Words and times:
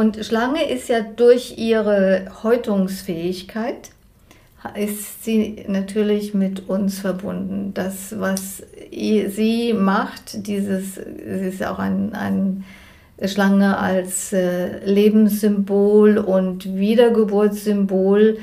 Und 0.00 0.24
Schlange 0.24 0.66
ist 0.66 0.88
ja 0.88 1.00
durch 1.02 1.58
ihre 1.58 2.24
Häutungsfähigkeit, 2.42 3.90
ist 4.74 5.24
sie 5.24 5.66
natürlich 5.68 6.32
mit 6.32 6.70
uns 6.70 7.00
verbunden. 7.00 7.72
Das, 7.74 8.18
was 8.18 8.62
sie 8.90 9.74
macht, 9.74 10.46
dieses, 10.46 10.94
sie 10.94 11.48
ist 11.48 11.62
auch 11.62 11.78
ein, 11.78 12.14
ein 12.14 12.64
Schlange 13.26 13.76
als 13.76 14.32
äh, 14.32 14.82
Lebenssymbol 14.86 16.16
und 16.16 16.76
Wiedergeburtssymbol 16.76 18.38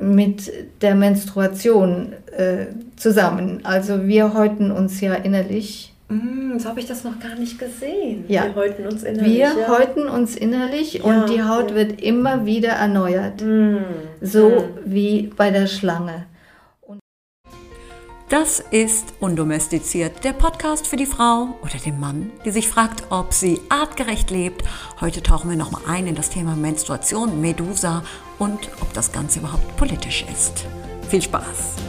mit 0.00 0.50
der 0.82 0.96
Menstruation 0.96 2.12
äh, 2.36 2.66
zusammen. 2.96 3.60
Also 3.62 4.08
wir 4.08 4.34
häuten 4.34 4.72
uns 4.72 5.00
ja 5.00 5.14
innerlich 5.14 5.87
Mm, 6.08 6.58
so 6.58 6.68
habe 6.68 6.80
ich 6.80 6.86
das 6.86 7.04
noch 7.04 7.18
gar 7.20 7.34
nicht 7.34 7.58
gesehen. 7.58 8.24
Ja. 8.28 8.44
Wir 8.44 8.54
häuten 8.54 8.86
uns 8.86 9.02
innerlich. 9.02 9.34
Wir 9.34 9.58
ja. 9.58 9.68
häuten 9.68 10.08
uns 10.08 10.36
innerlich 10.36 10.94
ja, 10.94 11.04
und 11.04 11.28
die 11.28 11.42
Haut 11.42 11.70
ja. 11.70 11.76
wird 11.76 12.00
immer 12.00 12.46
wieder 12.46 12.70
erneuert. 12.70 13.42
Mm. 13.42 13.78
So 14.20 14.68
wie 14.84 15.30
bei 15.36 15.50
der 15.50 15.66
Schlange. 15.66 16.26
Das 18.30 18.60
ist 18.60 19.14
Undomestiziert, 19.20 20.22
der 20.22 20.34
Podcast 20.34 20.86
für 20.86 20.96
die 20.96 21.06
Frau 21.06 21.56
oder 21.62 21.78
den 21.82 21.98
Mann, 21.98 22.30
die 22.44 22.50
sich 22.50 22.68
fragt, 22.68 23.04
ob 23.08 23.32
sie 23.32 23.58
artgerecht 23.70 24.30
lebt. 24.30 24.64
Heute 25.00 25.22
tauchen 25.22 25.48
wir 25.48 25.56
nochmal 25.56 25.80
ein 25.88 26.06
in 26.06 26.14
das 26.14 26.28
Thema 26.28 26.54
Menstruation, 26.54 27.40
Medusa 27.40 28.02
und 28.38 28.68
ob 28.82 28.92
das 28.92 29.12
Ganze 29.12 29.38
überhaupt 29.38 29.74
politisch 29.78 30.26
ist. 30.30 30.66
Viel 31.08 31.22
Spaß! 31.22 31.87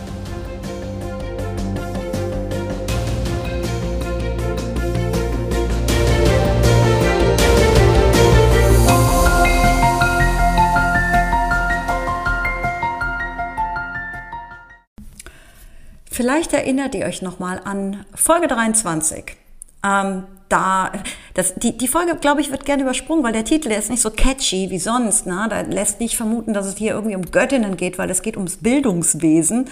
Vielleicht 16.30 16.54
erinnert 16.54 16.94
ihr 16.94 17.08
euch 17.08 17.24
nochmal 17.24 17.60
an 17.63 18.05
Folge 18.13 18.48
23. 18.48 19.35
Ähm, 19.84 20.26
da, 20.48 20.91
das, 21.34 21.55
die, 21.55 21.76
die 21.76 21.88
Folge, 21.88 22.18
glaube 22.18 22.40
ich, 22.40 22.52
wird 22.52 22.66
gerne 22.66 22.84
übersprungen, 22.84 23.24
weil 23.24 23.34
der 23.34 23.46
Titel, 23.46 23.70
der 23.70 23.80
ist 23.80 23.90
nicht 23.90 24.04
so 24.04 24.12
catchy 24.12 24.70
wie 24.70 24.77
sonst. 24.77 25.26
Ne? 25.26 25.48
Da 25.50 25.62
lässt 25.62 26.00
nicht 26.00 26.16
vermuten, 26.16 26.54
dass 26.54 26.68
es 26.68 26.77
hier 26.77 26.91
irgendwie 26.91 27.16
um 27.16 27.24
Göttinnen 27.24 27.77
geht, 27.77 27.98
weil 27.98 28.12
es 28.12 28.22
geht 28.22 28.38
ums 28.38 28.57
Bildungswesen. 28.57 29.72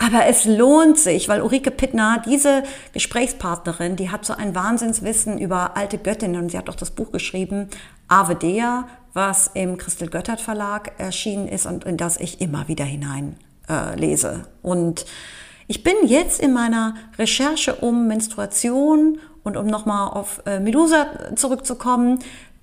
Aber 0.00 0.26
es 0.26 0.46
lohnt 0.46 0.98
sich, 0.98 1.28
weil 1.28 1.40
Ulrike 1.40 1.70
Pittner, 1.70 2.20
diese 2.26 2.64
Gesprächspartnerin, 2.92 3.94
die 3.94 4.10
hat 4.10 4.24
so 4.24 4.32
ein 4.32 4.52
Wahnsinnswissen 4.56 5.38
über 5.38 5.76
alte 5.76 5.98
Göttinnen 5.98 6.42
und 6.42 6.50
sie 6.50 6.58
hat 6.58 6.68
auch 6.68 6.74
das 6.74 6.90
Buch 6.90 7.12
geschrieben, 7.12 7.68
Ave 8.08 8.34
Dea, 8.34 8.88
was 9.12 9.48
im 9.54 9.78
Christel 9.78 10.10
Göttert 10.10 10.40
Verlag 10.40 10.90
erschienen 10.98 11.46
ist 11.46 11.66
und 11.66 11.84
in 11.84 11.96
das 11.96 12.18
ich 12.18 12.40
immer 12.40 12.66
wieder 12.66 12.84
hinein 12.84 13.36
äh, 13.68 13.94
lese. 13.94 14.48
Und 14.60 15.06
ich 15.66 15.82
bin 15.82 15.94
jetzt 16.04 16.40
in 16.40 16.52
meiner 16.52 16.94
Recherche 17.18 17.74
um 17.76 18.06
Menstruation 18.06 19.18
und 19.42 19.56
um 19.56 19.66
nochmal 19.66 20.10
auf 20.10 20.42
äh, 20.46 20.60
Medusa 20.60 21.34
zurückzukommen, 21.36 22.18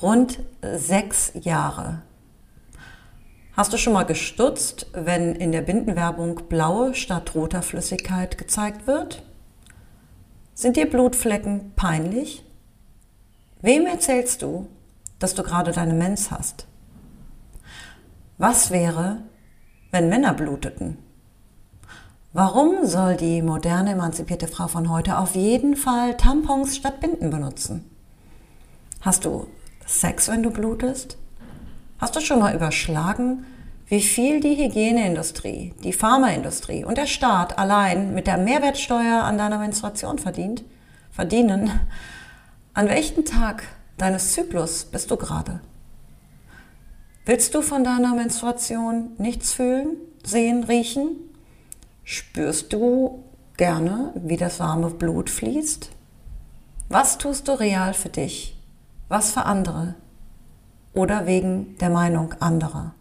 Rund 0.00 0.38
sechs 0.62 1.32
Jahre. 1.34 2.00
Hast 3.52 3.74
du 3.74 3.76
schon 3.76 3.92
mal 3.92 4.04
gestutzt, 4.04 4.86
wenn 4.94 5.34
in 5.34 5.52
der 5.52 5.60
Bindenwerbung 5.60 6.48
blaue 6.48 6.94
statt 6.94 7.34
roter 7.34 7.60
Flüssigkeit 7.60 8.38
gezeigt 8.38 8.86
wird? 8.86 9.22
Sind 10.54 10.78
dir 10.78 10.88
Blutflecken 10.88 11.72
peinlich? 11.76 12.42
Wem 13.60 13.84
erzählst 13.84 14.40
du, 14.40 14.66
dass 15.18 15.34
du 15.34 15.42
gerade 15.42 15.72
deine 15.72 15.92
Mens 15.92 16.30
hast? 16.30 16.66
Was 18.38 18.70
wäre, 18.70 19.24
wenn 19.90 20.08
Männer 20.08 20.32
bluteten? 20.32 21.04
Warum 22.38 22.84
soll 22.84 23.16
die 23.16 23.40
moderne 23.40 23.92
emanzipierte 23.92 24.46
Frau 24.46 24.68
von 24.68 24.90
heute 24.90 25.16
auf 25.16 25.36
jeden 25.36 25.74
Fall 25.74 26.18
Tampons 26.18 26.76
statt 26.76 27.00
Binden 27.00 27.30
benutzen? 27.30 27.90
Hast 29.00 29.24
du 29.24 29.46
Sex, 29.86 30.28
wenn 30.28 30.42
du 30.42 30.50
blutest? 30.50 31.16
Hast 31.98 32.14
du 32.14 32.20
schon 32.20 32.40
mal 32.40 32.54
überschlagen, 32.54 33.46
wie 33.86 34.02
viel 34.02 34.40
die 34.40 34.54
Hygieneindustrie, 34.54 35.72
die 35.82 35.94
Pharmaindustrie 35.94 36.84
und 36.84 36.98
der 36.98 37.06
Staat 37.06 37.58
allein 37.58 38.12
mit 38.12 38.26
der 38.26 38.36
Mehrwertsteuer 38.36 39.22
an 39.22 39.38
deiner 39.38 39.56
Menstruation 39.56 40.18
verdient, 40.18 40.62
verdienen? 41.10 41.70
An 42.74 42.90
welchem 42.90 43.24
Tag 43.24 43.62
deines 43.96 44.34
Zyklus 44.34 44.84
bist 44.84 45.10
du 45.10 45.16
gerade? 45.16 45.62
Willst 47.24 47.54
du 47.54 47.62
von 47.62 47.82
deiner 47.82 48.14
Menstruation 48.14 49.12
nichts 49.16 49.54
fühlen, 49.54 49.96
sehen, 50.22 50.64
riechen? 50.64 51.25
Spürst 52.08 52.72
du 52.72 53.24
gerne, 53.56 54.12
wie 54.14 54.36
das 54.36 54.60
warme 54.60 54.90
Blut 54.90 55.28
fließt? 55.28 55.90
Was 56.88 57.18
tust 57.18 57.48
du 57.48 57.58
real 57.58 57.94
für 57.94 58.10
dich? 58.10 58.56
Was 59.08 59.32
für 59.32 59.42
andere? 59.42 59.96
Oder 60.94 61.26
wegen 61.26 61.76
der 61.78 61.90
Meinung 61.90 62.32
anderer? 62.38 62.94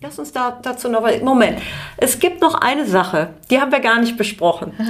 Lass 0.00 0.20
uns 0.20 0.30
da, 0.30 0.56
dazu 0.62 0.88
noch. 0.88 1.02
Moment, 1.20 1.60
es 1.96 2.20
gibt 2.20 2.40
noch 2.40 2.54
eine 2.54 2.86
Sache, 2.86 3.30
die 3.50 3.60
haben 3.60 3.72
wir 3.72 3.80
gar 3.80 3.98
nicht 3.98 4.16
besprochen. 4.16 4.72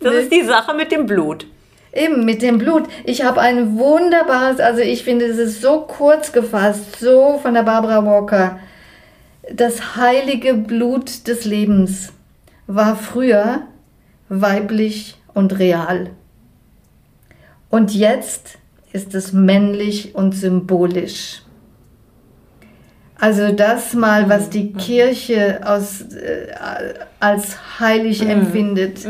Das 0.00 0.14
ist 0.14 0.30
die 0.30 0.44
Sache 0.44 0.74
mit 0.74 0.92
dem 0.92 1.06
Blut. 1.06 1.48
Eben, 1.92 2.24
mit 2.24 2.40
dem 2.40 2.58
Blut. 2.58 2.88
Ich 3.02 3.24
habe 3.24 3.40
ein 3.40 3.76
wunderbares, 3.76 4.60
also 4.60 4.80
ich 4.80 5.02
finde, 5.02 5.24
es 5.24 5.38
ist 5.38 5.60
so 5.60 5.80
kurz 5.80 6.30
gefasst, 6.30 7.00
so 7.00 7.40
von 7.42 7.52
der 7.52 7.64
Barbara 7.64 8.06
Walker 8.06 8.60
das 9.52 9.96
heilige 9.96 10.54
Blut 10.54 11.26
des 11.26 11.44
Lebens 11.44 12.12
war 12.66 12.96
früher 12.96 13.62
weiblich 14.28 15.16
und 15.34 15.58
real. 15.58 16.10
Und 17.70 17.94
jetzt 17.94 18.58
ist 18.92 19.14
es 19.14 19.32
männlich 19.32 20.14
und 20.14 20.32
symbolisch. 20.32 21.42
Also 23.20 23.50
das 23.52 23.94
mal, 23.94 24.28
was 24.28 24.48
die 24.48 24.72
Kirche 24.72 25.60
aus, 25.64 26.02
äh, 26.02 26.52
als 27.18 27.56
heilig 27.80 28.22
empfindet, 28.28 29.00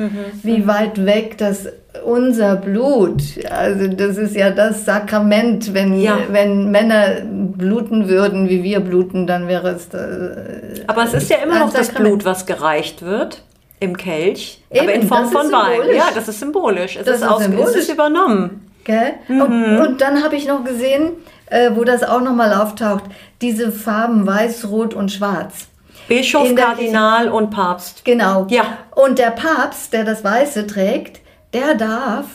wie 0.43 0.67
weit 0.67 1.05
weg 1.05 1.37
das 1.37 1.67
unser 2.05 2.57
Blut, 2.57 3.21
also 3.51 3.89
das 3.89 4.17
ist 4.17 4.35
ja 4.37 4.51
das 4.51 4.85
Sakrament, 4.85 5.75
wenn, 5.75 6.01
Ja. 6.01 6.19
wenn 6.31 6.71
Männer 6.71 7.23
bluten 7.25 8.09
würden, 8.09 8.49
wie 8.49 8.63
wir 8.63 8.81
bluten, 8.81 9.27
dann 9.27 9.49
wäre 9.49 9.71
es... 9.71 9.93
Äh, 9.93 10.85
Aber 10.87 11.05
es 11.05 11.13
ist 11.15 11.29
ja 11.29 11.39
immer 11.45 11.59
noch 11.59 11.73
das 11.73 11.89
Sakrament. 11.89 12.15
Blut, 12.21 12.25
was 12.25 12.47
gereicht 12.47 13.03
wird 13.03 13.43
im 13.81 13.97
Kelch, 13.97 14.63
aber 14.71 14.83
Eben, 14.93 15.03
in 15.03 15.09
Form 15.09 15.25
das 15.25 15.33
von 15.33 15.53
Wein. 15.53 15.81
Ja, 15.95 16.05
das 16.15 16.29
ist 16.29 16.41
symbolisch. 16.41 16.97
Es 16.97 17.05
Das 17.05 17.17
ist, 17.17 17.23
ist 17.23 17.29
aus, 17.29 17.43
symbolisch. 17.43 17.71
Es 17.71 17.83
ist 17.83 17.93
übernommen. 17.93 18.65
Gell? 18.85 19.13
Und, 19.29 19.79
und 19.79 20.01
dann 20.01 20.23
habe 20.25 20.37
ich 20.37 20.47
noch 20.47 20.65
gesehen, 20.65 21.11
äh, 21.50 21.71
wo 21.75 21.85
das 21.85 22.03
auch 22.03 22.21
nochmal 22.21 22.53
auftaucht, 22.53 23.05
diese 23.41 23.73
Farben 23.73 24.27
Weiß, 24.27 24.69
Rot 24.69 24.95
und 24.95 25.11
Schwarz. 25.11 25.69
Bischof, 26.09 26.55
Kardinal 26.55 27.29
und 27.29 27.50
Papst. 27.50 28.05
Genau. 28.05 28.47
Ja. 28.49 28.79
Und 28.95 29.19
der 29.19 29.31
Papst, 29.31 29.93
der 29.93 30.05
das 30.05 30.25
Weiße 30.25 30.67
trägt, 30.67 31.21
der 31.53 31.75
darf 31.75 32.27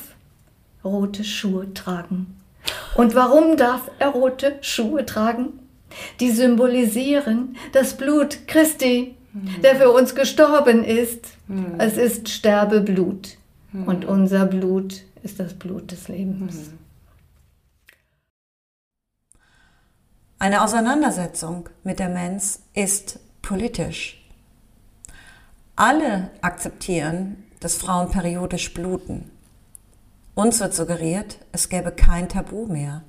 rote 0.83 1.23
Schuhe 1.23 1.73
tragen. 1.73 2.35
Und 2.95 3.15
warum 3.15 3.57
darf 3.57 3.89
er 3.99 4.09
rote 4.09 4.55
Schuhe 4.61 5.05
tragen? 5.05 5.59
Die 6.19 6.31
symbolisieren 6.31 7.55
das 7.71 7.97
Blut 7.97 8.47
Christi, 8.47 9.15
der 9.63 9.75
für 9.75 9.89
uns 9.89 10.15
gestorben 10.15 10.83
ist. 10.83 11.25
Es 11.77 11.97
ist 11.97 12.29
Sterbeblut. 12.29 13.37
Und 13.85 14.05
unser 14.05 14.45
Blut 14.45 15.01
ist 15.23 15.39
das 15.39 15.53
Blut 15.55 15.91
des 15.91 16.07
Lebens. 16.07 16.71
Eine 20.43 20.61
Auseinandersetzung 20.61 21.69
mit 21.85 21.99
der 21.99 22.09
Mens 22.09 22.63
ist 22.73 23.17
politisch. 23.41 24.29
Alle 25.77 26.31
akzeptieren, 26.41 27.45
dass 27.61 27.77
Frauen 27.77 28.11
periodisch 28.11 28.73
bluten. 28.73 29.31
Uns 30.35 30.59
wird 30.59 30.73
suggeriert, 30.73 31.37
es 31.53 31.69
gäbe 31.69 31.93
kein 31.93 32.27
Tabu 32.27 32.65
mehr. 32.65 33.03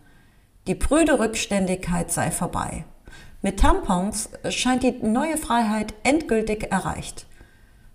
Die 0.69 0.77
prüde 0.77 1.19
Rückständigkeit 1.19 2.13
sei 2.13 2.31
vorbei. 2.31 2.85
Mit 3.43 3.59
Tampons 3.59 4.29
scheint 4.51 4.85
die 4.85 4.93
neue 4.93 5.37
Freiheit 5.37 5.93
endgültig 6.05 6.71
erreicht. 6.71 7.27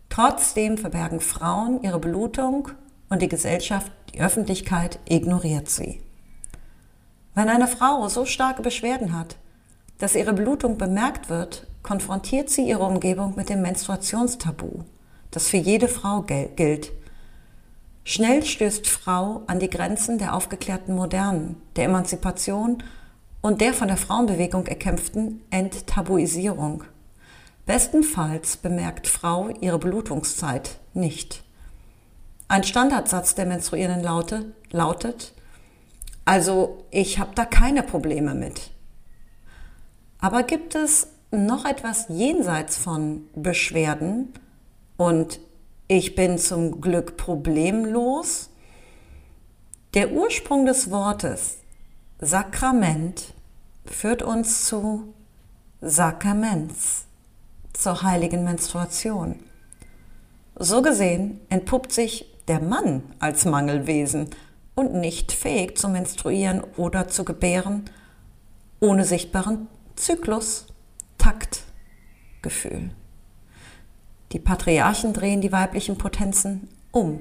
Trotzdem 0.09 0.77
verbergen 0.77 1.21
Frauen 1.21 1.81
ihre 1.81 1.99
Blutung 1.99 2.71
und 3.07 3.21
die 3.21 3.29
Gesellschaft, 3.29 3.89
die 4.13 4.19
Öffentlichkeit 4.19 4.99
ignoriert 5.07 5.69
sie. 5.69 6.01
Wenn 7.39 7.47
eine 7.47 7.69
Frau 7.69 8.05
so 8.09 8.25
starke 8.25 8.61
Beschwerden 8.61 9.17
hat, 9.17 9.37
dass 9.97 10.15
ihre 10.15 10.33
Blutung 10.33 10.77
bemerkt 10.77 11.29
wird, 11.29 11.67
konfrontiert 11.83 12.49
sie 12.49 12.67
ihre 12.67 12.83
Umgebung 12.83 13.35
mit 13.37 13.47
dem 13.47 13.61
Menstruationstabu, 13.61 14.83
das 15.31 15.47
für 15.47 15.55
jede 15.55 15.87
Frau 15.87 16.23
gilt. 16.23 16.91
Schnell 18.03 18.43
stößt 18.43 18.89
Frau 18.89 19.43
an 19.47 19.59
die 19.59 19.69
Grenzen 19.69 20.17
der 20.17 20.35
aufgeklärten 20.35 20.93
Modernen, 20.93 21.55
der 21.77 21.85
Emanzipation 21.85 22.83
und 23.39 23.61
der 23.61 23.73
von 23.73 23.87
der 23.87 23.95
Frauenbewegung 23.95 24.67
erkämpften 24.67 25.41
Enttabuisierung. 25.49 26.83
Bestenfalls 27.65 28.57
bemerkt 28.57 29.07
Frau 29.07 29.47
ihre 29.61 29.79
Blutungszeit 29.79 30.71
nicht. 30.93 31.45
Ein 32.49 32.65
Standardsatz 32.65 33.33
der 33.33 33.45
Menstruierenden 33.45 34.03
laute, 34.03 34.53
lautet, 34.71 35.35
also 36.29 36.85
ich 36.91 37.17
habe 37.17 37.31
da 37.33 37.43
keine 37.43 37.81
Probleme 37.81 38.35
mit. 38.35 38.69
Aber 40.19 40.43
gibt 40.43 40.75
es 40.75 41.07
noch 41.31 41.65
etwas 41.65 42.05
jenseits 42.07 42.77
von 42.77 43.27
Beschwerden 43.33 44.31
und 44.95 45.39
ich 45.87 46.13
bin 46.13 46.37
zum 46.37 46.81
Glück 46.81 47.17
problemlos? 47.17 48.51
Der 49.95 50.11
Ursprung 50.11 50.67
des 50.67 50.91
Wortes 50.91 51.57
Sakrament 52.19 53.33
führt 53.85 54.21
uns 54.21 54.65
zu 54.65 55.11
Sakraments, 55.81 57.05
zur 57.73 58.03
heiligen 58.03 58.43
Menstruation. 58.43 59.39
So 60.53 60.83
gesehen 60.83 61.39
entpuppt 61.49 61.91
sich 61.91 62.27
der 62.47 62.61
Mann 62.61 63.01
als 63.17 63.45
Mangelwesen 63.45 64.29
und 64.79 64.93
nicht 64.93 65.33
fähig 65.33 65.77
zu 65.77 65.89
menstruieren 65.89 66.63
oder 66.77 67.09
zu 67.09 67.25
gebären, 67.25 67.85
ohne 68.79 69.03
sichtbaren 69.03 69.67
Zyklus, 69.95 70.67
Takt, 71.17 71.63
Gefühl. 72.41 72.91
Die 74.31 74.39
Patriarchen 74.39 75.11
drehen 75.11 75.41
die 75.41 75.51
weiblichen 75.51 75.97
Potenzen 75.97 76.69
um. 76.91 77.19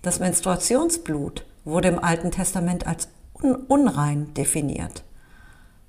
Das 0.00 0.18
Menstruationsblut 0.18 1.44
wurde 1.64 1.88
im 1.88 1.98
Alten 1.98 2.30
Testament 2.30 2.86
als 2.86 3.08
un 3.34 3.54
unrein 3.54 4.32
definiert. 4.32 5.04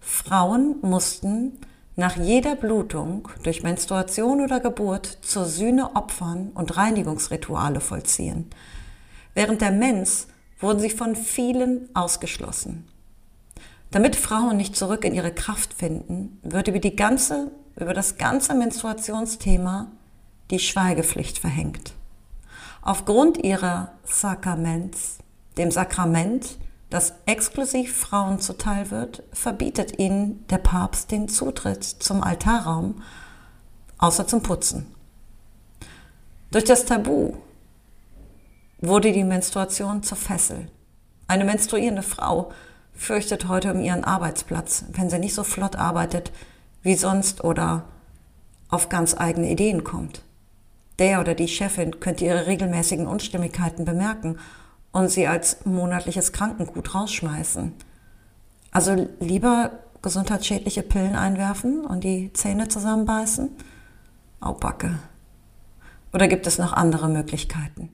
Frauen 0.01 0.75
mussten 0.81 1.59
nach 1.95 2.17
jeder 2.17 2.55
Blutung 2.55 3.29
durch 3.43 3.63
Menstruation 3.63 4.41
oder 4.41 4.59
Geburt 4.59 5.19
zur 5.21 5.45
Sühne 5.45 5.95
opfern 5.95 6.51
und 6.55 6.75
Reinigungsrituale 6.75 7.79
vollziehen. 7.79 8.49
Während 9.33 9.61
der 9.61 9.71
Mens 9.71 10.27
wurden 10.63 10.79
sie 10.79 10.89
von 10.89 11.15
vielen 11.15 11.89
ausgeschlossen. 11.93 12.87
Damit 13.91 14.15
Frauen 14.15 14.57
nicht 14.57 14.75
zurück 14.75 15.05
in 15.05 15.13
ihre 15.13 15.31
Kraft 15.31 15.73
finden, 15.73 16.39
wird 16.41 16.67
über, 16.67 16.79
die 16.79 16.95
ganze, 16.95 17.51
über 17.75 17.93
das 17.93 18.17
ganze 18.17 18.55
Menstruationsthema 18.55 19.91
die 20.49 20.59
Schweigepflicht 20.59 21.37
verhängt. 21.37 21.93
Aufgrund 22.81 23.37
ihrer 23.37 23.91
Sakraments, 24.03 25.19
dem 25.57 25.69
Sakrament, 25.69 26.57
das 26.89 27.13
exklusiv 27.25 27.95
Frauen 27.95 28.39
zuteil 28.39 28.89
wird, 28.89 29.23
verbietet 29.31 29.99
ihnen 29.99 30.45
der 30.47 30.57
Papst 30.57 31.11
den 31.11 31.27
Zutritt 31.27 31.83
zum 31.83 32.23
Altarraum, 32.23 33.03
außer 33.97 34.27
zum 34.27 34.41
Putzen. 34.41 34.87
Durch 36.51 36.63
das 36.63 36.85
Tabu 36.85 37.33
wurde 38.83 39.13
die 39.13 39.23
Menstruation 39.23 40.03
zur 40.03 40.17
Fessel. 40.17 40.67
Eine 41.27 41.45
menstruierende 41.45 42.03
Frau 42.03 42.51
fürchtet 42.93 43.47
heute 43.47 43.73
um 43.73 43.79
ihren 43.79 44.03
Arbeitsplatz, 44.03 44.85
wenn 44.91 45.09
sie 45.09 45.19
nicht 45.19 45.33
so 45.33 45.43
flott 45.43 45.77
arbeitet 45.77 46.31
wie 46.81 46.95
sonst 46.95 47.43
oder 47.43 47.85
auf 48.69 48.89
ganz 48.89 49.15
eigene 49.17 49.49
Ideen 49.49 49.85
kommt. 49.85 50.21
Der 50.99 51.21
oder 51.21 51.33
die 51.33 51.47
Chefin 51.47 51.99
könnte 52.01 52.25
ihre 52.25 52.45
regelmäßigen 52.45 53.07
Unstimmigkeiten 53.07 53.85
bemerken 53.85 54.37
und 54.91 55.09
sie 55.09 55.27
als 55.27 55.65
monatliches 55.65 56.33
Krankengut 56.33 56.93
rausschmeißen. 56.93 57.73
Also 58.71 59.07
lieber 59.19 59.71
gesundheitsschädliche 60.01 60.83
Pillen 60.83 61.15
einwerfen 61.15 61.85
und 61.85 62.03
die 62.03 62.33
Zähne 62.33 62.67
zusammenbeißen? 62.67 63.49
Au 64.41 64.53
Backe. 64.53 64.99
Oder 66.11 66.27
gibt 66.27 66.45
es 66.45 66.57
noch 66.57 66.73
andere 66.73 67.07
Möglichkeiten? 67.07 67.89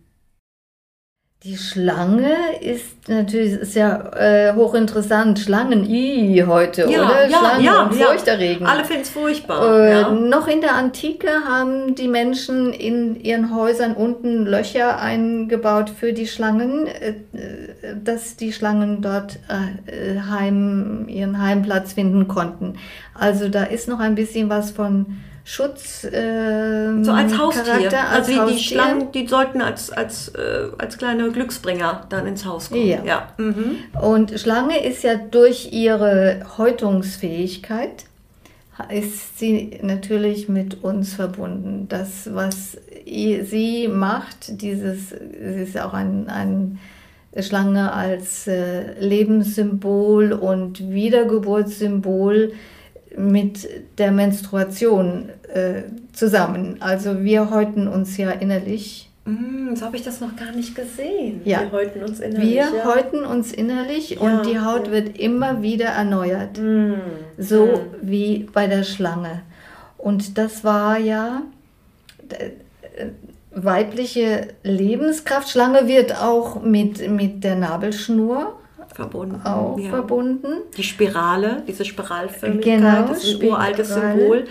Die 1.43 1.55
Schlange 1.55 2.36
ist 2.60 3.08
natürlich 3.08 3.53
ist 3.53 3.74
ja 3.74 4.12
äh, 4.12 4.53
hochinteressant. 4.55 5.39
Schlangen, 5.39 5.89
i 5.89 6.43
heute, 6.46 6.86
oder? 6.86 7.29
Schlangen 7.29 7.86
und 7.86 7.96
furchterregend. 7.96 8.67
Alle 8.67 8.84
finden 8.84 9.03
es 9.03 9.10
furchtbar. 9.10 9.79
Äh, 9.79 10.01
ja. 10.01 10.12
Noch 10.12 10.50
in 10.50 10.60
der 10.60 10.75
Antike 10.75 11.29
haben 11.48 11.96
die 11.96 12.10
Menschen 12.10 12.74
in 12.74 13.15
ihren 13.22 13.55
Häusern 13.55 13.93
unten 13.93 14.46
Löcher 14.46 15.00
eingebaut 15.00 15.89
für 15.89 16.12
die 16.12 16.27
Schlangen, 16.27 16.88
äh, 16.88 17.12
äh, 17.12 17.96
dass 18.03 18.36
die 18.36 18.51
Schlangen 18.51 19.01
dort 19.01 19.39
äh, 19.48 20.19
heim, 20.19 21.05
ihren 21.08 21.41
Heimplatz 21.41 21.93
finden 21.93 22.27
konnten. 22.27 22.74
Also 23.13 23.48
da 23.48 23.63
ist 23.63 23.88
noch 23.88 24.01
ein 24.01 24.15
bisschen 24.15 24.50
was 24.50 24.72
von 24.72 25.05
Schutz. 25.49 26.05
ähm, 26.13 27.03
So 27.03 27.11
als 27.11 27.35
Haustier. 27.35 27.63
Charakter, 27.63 28.09
als 28.09 28.27
also 28.27 28.29
die, 28.29 28.33
die 28.33 28.39
Haustier. 28.41 28.59
Schlangen, 28.59 29.11
die 29.11 29.27
sollten 29.27 29.61
als, 29.63 29.89
als, 29.89 30.27
äh, 30.29 30.67
als 30.77 30.99
kleine 30.99 31.31
Glücksbringer 31.31 32.05
dann 32.09 32.27
ins 32.27 32.45
Haus 32.45 32.69
kommen. 32.69 32.85
Ja. 32.85 33.03
ja. 33.03 33.27
Mhm. 33.37 33.77
Und 33.99 34.39
Schlange 34.39 34.85
ist 34.85 35.03
ja 35.03 35.15
durch 35.15 35.73
ihre 35.73 36.41
Häutungsfähigkeit, 36.59 38.05
ist 38.89 39.39
sie 39.39 39.79
natürlich 39.81 40.49
mit 40.49 40.83
uns 40.83 41.15
verbunden. 41.15 41.87
Das, 41.89 42.29
was 42.31 42.77
sie 43.05 43.87
macht, 43.87 44.61
dieses, 44.61 45.09
sie 45.09 45.63
ist 45.63 45.79
auch 45.79 45.93
ein, 45.95 46.27
ein 46.29 46.77
Schlange 47.39 47.91
als 47.91 48.45
äh, 48.45 48.99
Lebenssymbol 48.99 50.31
und 50.31 50.91
Wiedergeburtssymbol 50.91 52.53
mit 53.17 53.67
der 53.97 54.11
Menstruation 54.11 55.29
äh, 55.53 55.83
zusammen. 56.13 56.77
Also 56.79 57.23
wir 57.23 57.49
häuten 57.49 57.87
uns 57.87 58.17
ja 58.17 58.31
innerlich 58.31 59.09
Mm, 59.29 59.75
so 59.75 59.85
habe 59.85 59.97
ich 59.97 60.03
das 60.03 60.21
noch 60.21 60.35
gar 60.35 60.51
nicht 60.51 60.75
gesehen. 60.75 61.41
Ja. 61.43 61.61
Wir 61.61 61.71
häuten 61.71 62.03
uns 62.03 62.19
innerlich. 62.19 62.49
Wir 62.49 62.75
ja. 62.75 62.85
häuten 62.85 63.23
uns 63.25 63.51
innerlich 63.51 64.11
Ja, 64.11 64.19
und 64.21 64.45
die 64.45 64.59
Haut 64.59 64.89
wird 64.91 65.17
immer 65.19 65.61
wieder 65.61 65.85
erneuert. 65.85 66.57
Mm. 66.57 66.93
So 67.37 67.81
wie 68.01 68.49
bei 68.51 68.67
der 68.67 68.83
Schlange. 68.83 69.41
Und 69.97 70.37
das 70.37 70.63
war 70.63 70.97
ja 70.97 71.43
äh, 72.29 73.07
weibliche 73.51 74.47
Lebenskraft. 74.63 75.49
Schlange 75.49 75.87
wird 75.87 76.15
auch 76.19 76.61
mit, 76.63 77.09
mit 77.09 77.43
der 77.43 77.55
Nabelschnur 77.55 78.58
verbunden. 78.93 79.41
auch 79.43 79.77
ja. 79.77 79.89
verbunden. 79.89 80.48
Die 80.77 80.84
Spirale, 80.84 81.63
diese 81.67 81.86
Spiralförmigkeit, 81.86 82.79
Genau, 82.79 83.08
das 83.08 83.24
ist 83.24 83.41
ein 83.41 83.48
uraltes 83.48 83.89
Spirale. 83.89 84.19
Symbol. 84.19 84.48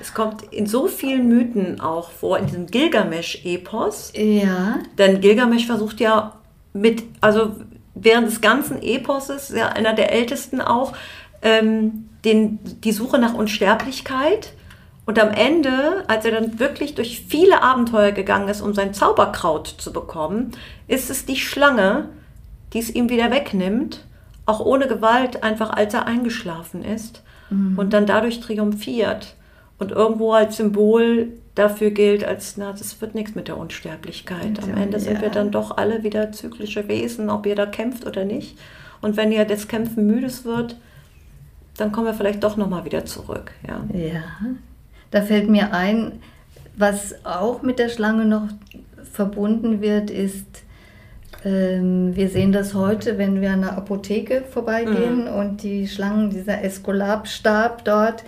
Es 0.00 0.14
kommt 0.14 0.42
in 0.50 0.66
so 0.66 0.86
vielen 0.86 1.28
Mythen 1.28 1.80
auch 1.80 2.10
vor, 2.10 2.38
in 2.38 2.46
diesem 2.46 2.66
Gilgamesch-Epos. 2.66 4.12
Ja, 4.14 4.78
Denn 4.98 5.20
Gilgamesch 5.20 5.66
versucht 5.66 6.00
ja 6.00 6.34
mit, 6.72 7.02
also 7.20 7.52
während 7.94 8.28
des 8.28 8.40
ganzen 8.40 8.82
Eposes, 8.82 9.50
ja 9.50 9.68
einer 9.68 9.92
der 9.92 10.12
ältesten 10.12 10.60
auch, 10.60 10.94
ähm, 11.42 12.08
den, 12.24 12.58
die 12.62 12.92
Suche 12.92 13.18
nach 13.18 13.34
Unsterblichkeit. 13.34 14.52
Und 15.04 15.18
am 15.18 15.30
Ende, 15.30 16.04
als 16.06 16.24
er 16.24 16.30
dann 16.30 16.60
wirklich 16.60 16.94
durch 16.94 17.24
viele 17.28 17.62
Abenteuer 17.62 18.12
gegangen 18.12 18.48
ist, 18.48 18.60
um 18.60 18.72
sein 18.72 18.94
Zauberkraut 18.94 19.66
zu 19.66 19.92
bekommen, 19.92 20.52
ist 20.86 21.10
es 21.10 21.26
die 21.26 21.36
Schlange, 21.36 22.08
die 22.72 22.78
es 22.78 22.90
ihm 22.90 23.08
wieder 23.08 23.30
wegnimmt, 23.30 24.04
auch 24.46 24.60
ohne 24.60 24.88
Gewalt, 24.88 25.42
einfach 25.42 25.70
als 25.70 25.94
er 25.94 26.06
eingeschlafen 26.06 26.84
ist 26.84 27.22
und 27.76 27.92
dann 27.92 28.06
dadurch 28.06 28.40
triumphiert 28.40 29.34
und 29.78 29.90
irgendwo 29.90 30.32
als 30.32 30.56
Symbol 30.56 31.28
dafür 31.54 31.90
gilt, 31.90 32.24
als, 32.24 32.56
na, 32.56 32.72
das 32.72 33.00
wird 33.00 33.14
nichts 33.14 33.34
mit 33.34 33.48
der 33.48 33.58
Unsterblichkeit. 33.58 34.62
Am 34.62 34.74
Ende 34.76 34.98
sind 35.00 35.20
wir 35.20 35.28
dann 35.28 35.50
doch 35.50 35.76
alle 35.76 36.02
wieder 36.02 36.32
zyklische 36.32 36.88
Wesen, 36.88 37.28
ob 37.28 37.44
ihr 37.46 37.54
da 37.54 37.66
kämpft 37.66 38.06
oder 38.06 38.24
nicht. 38.24 38.58
Und 39.02 39.16
wenn 39.16 39.32
ihr 39.32 39.44
das 39.44 39.68
Kämpfen 39.68 40.06
müdes 40.06 40.44
wird, 40.44 40.76
dann 41.76 41.92
kommen 41.92 42.06
wir 42.06 42.14
vielleicht 42.14 42.42
doch 42.42 42.56
nochmal 42.56 42.84
wieder 42.84 43.04
zurück. 43.04 43.52
Ja. 43.66 43.84
ja. 43.92 44.22
Da 45.10 45.22
fällt 45.22 45.50
mir 45.50 45.74
ein, 45.74 46.20
was 46.76 47.24
auch 47.24 47.62
mit 47.62 47.78
der 47.78 47.88
Schlange 47.88 48.24
noch 48.24 48.48
verbunden 49.12 49.82
wird, 49.82 50.10
ist, 50.10 50.61
wir 51.44 52.28
sehen 52.28 52.52
das 52.52 52.74
heute, 52.74 53.18
wenn 53.18 53.40
wir 53.40 53.50
an 53.50 53.62
der 53.62 53.76
Apotheke 53.76 54.44
vorbeigehen 54.48 55.26
und 55.26 55.62
die 55.62 55.88
Schlangen, 55.88 56.30
dieser 56.30 56.62
Eskulapstab 56.62 57.84
dort, 57.84 58.22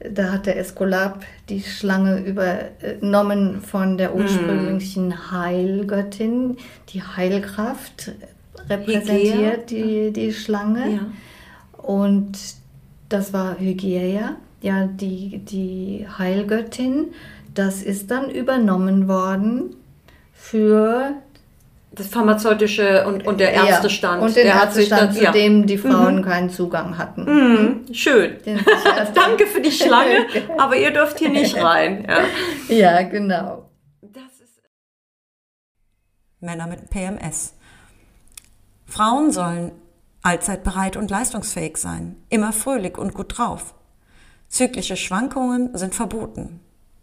da 0.00 0.32
hat 0.32 0.46
der 0.46 0.58
Eskulap 0.58 1.24
die 1.48 1.60
Schlange 1.62 2.18
übernommen 2.20 3.62
von 3.62 3.96
der 3.96 4.14
ursprünglichen 4.14 5.30
Heilgöttin. 5.30 6.58
Die 6.90 7.02
Heilkraft 7.02 8.12
repräsentiert 8.68 9.70
die, 9.70 10.12
die 10.12 10.32
Schlange. 10.32 10.90
Ja. 10.90 11.80
Und 11.82 12.36
das 13.08 13.32
war 13.32 13.58
Hygieia, 13.58 14.36
ja, 14.60 14.86
die, 14.86 15.38
die 15.38 16.06
Heilgöttin. 16.18 17.06
Das 17.54 17.82
ist 17.82 18.10
dann 18.10 18.30
übernommen 18.30 19.08
worden 19.08 19.76
für 20.34 21.14
Das 21.96 22.08
pharmazeutische 22.08 23.06
und, 23.06 23.26
und 23.26 23.40
der 23.40 23.52
Ärztestand. 23.54 24.20
Ja, 24.20 24.26
und 24.26 24.36
den 24.36 24.44
der 24.44 24.54
hat 24.60 24.72
sich 24.74 24.90
Ärztestand, 24.90 25.10
dann, 25.10 25.16
zu 25.16 25.24
ja. 25.24 25.32
dem 25.32 25.66
die 25.66 25.78
Frauen 25.78 26.22
keinen 26.22 26.50
Zugang 26.50 26.98
hatten. 26.98 27.24
Mhm, 27.24 27.94
schön. 27.94 28.38
Sich 28.44 28.54
erst- 28.96 29.16
Danke 29.16 29.46
für 29.46 29.62
die 29.62 29.72
Schlange, 29.72 30.26
aber 30.58 30.76
ihr 30.76 30.90
dürft 30.92 31.18
hier 31.18 31.30
nicht 31.30 31.56
rein. 31.56 32.06
Ja. 32.68 32.76
Ja, 32.76 33.02
genau. 33.02 33.70
Das 34.02 34.24
ist 34.40 34.60
Männer 36.40 36.66
mit 36.66 36.90
PMS. 36.90 37.54
Frauen 38.84 39.32
sollen 39.32 39.72
allzeit 40.22 40.64
bereit 40.64 40.96
und 40.96 41.10
leistungsfähig 41.10 41.78
sein, 41.78 42.16
immer 42.28 42.52
fröhlich 42.52 42.98
und 42.98 43.14
gut 43.14 43.38
drauf. 43.38 43.74
Zyklische 44.48 44.96
Schwankungen 44.96 45.76
sind 45.76 45.94
verboten. 45.94 46.60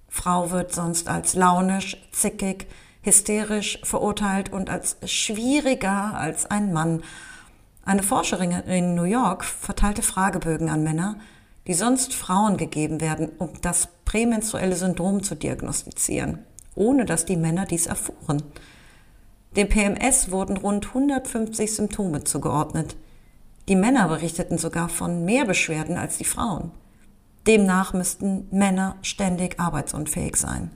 Frau 0.08 0.52
wird 0.52 0.74
sonst 0.74 1.10
als 1.10 1.34
launisch, 1.34 1.98
zickig, 2.12 2.68
hysterisch 3.04 3.80
verurteilt 3.84 4.52
und 4.52 4.70
als 4.70 4.98
schwieriger 5.06 6.18
als 6.18 6.50
ein 6.50 6.74
Mann. 6.74 7.04
Eine 7.86 8.02
Forscherin 8.02 8.52
in 8.52 8.96
New 8.96 9.04
York 9.04 9.44
verteilte 9.44 10.02
Fragebögen 10.02 10.70
an 10.70 10.84
Männer, 10.84 11.18
die 11.68 11.74
sonst 11.74 12.14
Frauen 12.14 12.58
gegeben 12.58 13.02
werden, 13.02 13.30
um 13.38 13.50
das 13.62 13.90
prämenstruelle 14.06 14.76
Syndrom 14.76 15.22
zu 15.22 15.36
diagnostizieren, 15.36 16.40
ohne 16.76 17.06
dass 17.06 17.26
die 17.26 17.38
Männer 17.38 17.66
dies 17.66 17.86
erfuhren. 17.86 18.42
Dem 19.56 19.70
PMS 19.70 20.32
wurden 20.32 20.58
rund 20.58 20.88
150 20.88 21.76
Symptome 21.76 22.24
zugeordnet. 22.24 22.96
Die 23.68 23.76
Männer 23.76 24.08
berichteten 24.08 24.58
sogar 24.58 24.90
von 24.90 25.26
mehr 25.26 25.46
Beschwerden 25.46 25.98
als 25.98 26.18
die 26.18 26.26
Frauen. 26.26 26.72
Demnach 27.48 27.94
müssten 27.94 28.48
Männer 28.52 28.96
ständig 29.02 29.60
arbeitsunfähig 29.60 30.38
sein. 30.38 30.72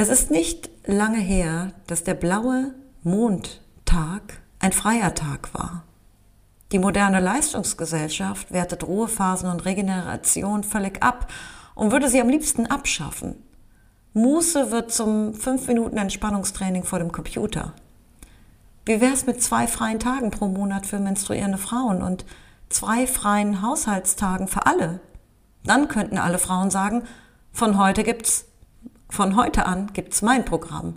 Es 0.00 0.10
ist 0.10 0.30
nicht 0.30 0.70
lange 0.86 1.18
her, 1.18 1.72
dass 1.88 2.04
der 2.04 2.14
blaue 2.14 2.72
Mondtag 3.02 4.40
ein 4.60 4.70
freier 4.70 5.12
Tag 5.12 5.52
war. 5.54 5.82
Die 6.70 6.78
moderne 6.78 7.18
Leistungsgesellschaft 7.18 8.52
wertet 8.52 8.86
Ruhephasen 8.86 9.50
und 9.50 9.64
Regeneration 9.64 10.62
völlig 10.62 11.02
ab 11.02 11.32
und 11.74 11.90
würde 11.90 12.08
sie 12.08 12.20
am 12.20 12.28
liebsten 12.28 12.66
abschaffen. 12.66 13.42
Muße 14.12 14.70
wird 14.70 14.92
zum 14.92 15.34
5 15.34 15.66
Minuten 15.66 15.96
Entspannungstraining 15.96 16.84
vor 16.84 17.00
dem 17.00 17.10
Computer. 17.10 17.72
Wie 18.84 19.00
wär's 19.00 19.26
mit 19.26 19.42
zwei 19.42 19.66
freien 19.66 19.98
Tagen 19.98 20.30
pro 20.30 20.46
Monat 20.46 20.86
für 20.86 21.00
menstruierende 21.00 21.58
Frauen 21.58 22.02
und 22.02 22.24
zwei 22.68 23.08
freien 23.08 23.62
Haushaltstagen 23.62 24.46
für 24.46 24.64
alle? 24.64 25.00
Dann 25.64 25.88
könnten 25.88 26.18
alle 26.18 26.38
Frauen 26.38 26.70
sagen, 26.70 27.02
von 27.50 27.78
heute 27.78 28.04
gibt's, 28.04 28.47
von 29.08 29.36
heute 29.36 29.66
an 29.66 29.90
gibt's 29.92 30.22
mein 30.22 30.44
Programm. 30.44 30.96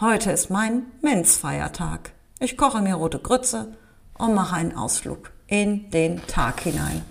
Heute 0.00 0.32
ist 0.32 0.50
mein 0.50 0.84
Mensfeiertag. 1.00 2.12
Ich 2.40 2.56
koche 2.56 2.82
mir 2.82 2.94
rote 2.94 3.18
Grütze 3.18 3.76
und 4.18 4.34
mache 4.34 4.56
einen 4.56 4.76
Ausflug 4.76 5.30
in 5.46 5.90
den 5.90 6.20
Tag 6.26 6.60
hinein. 6.60 7.02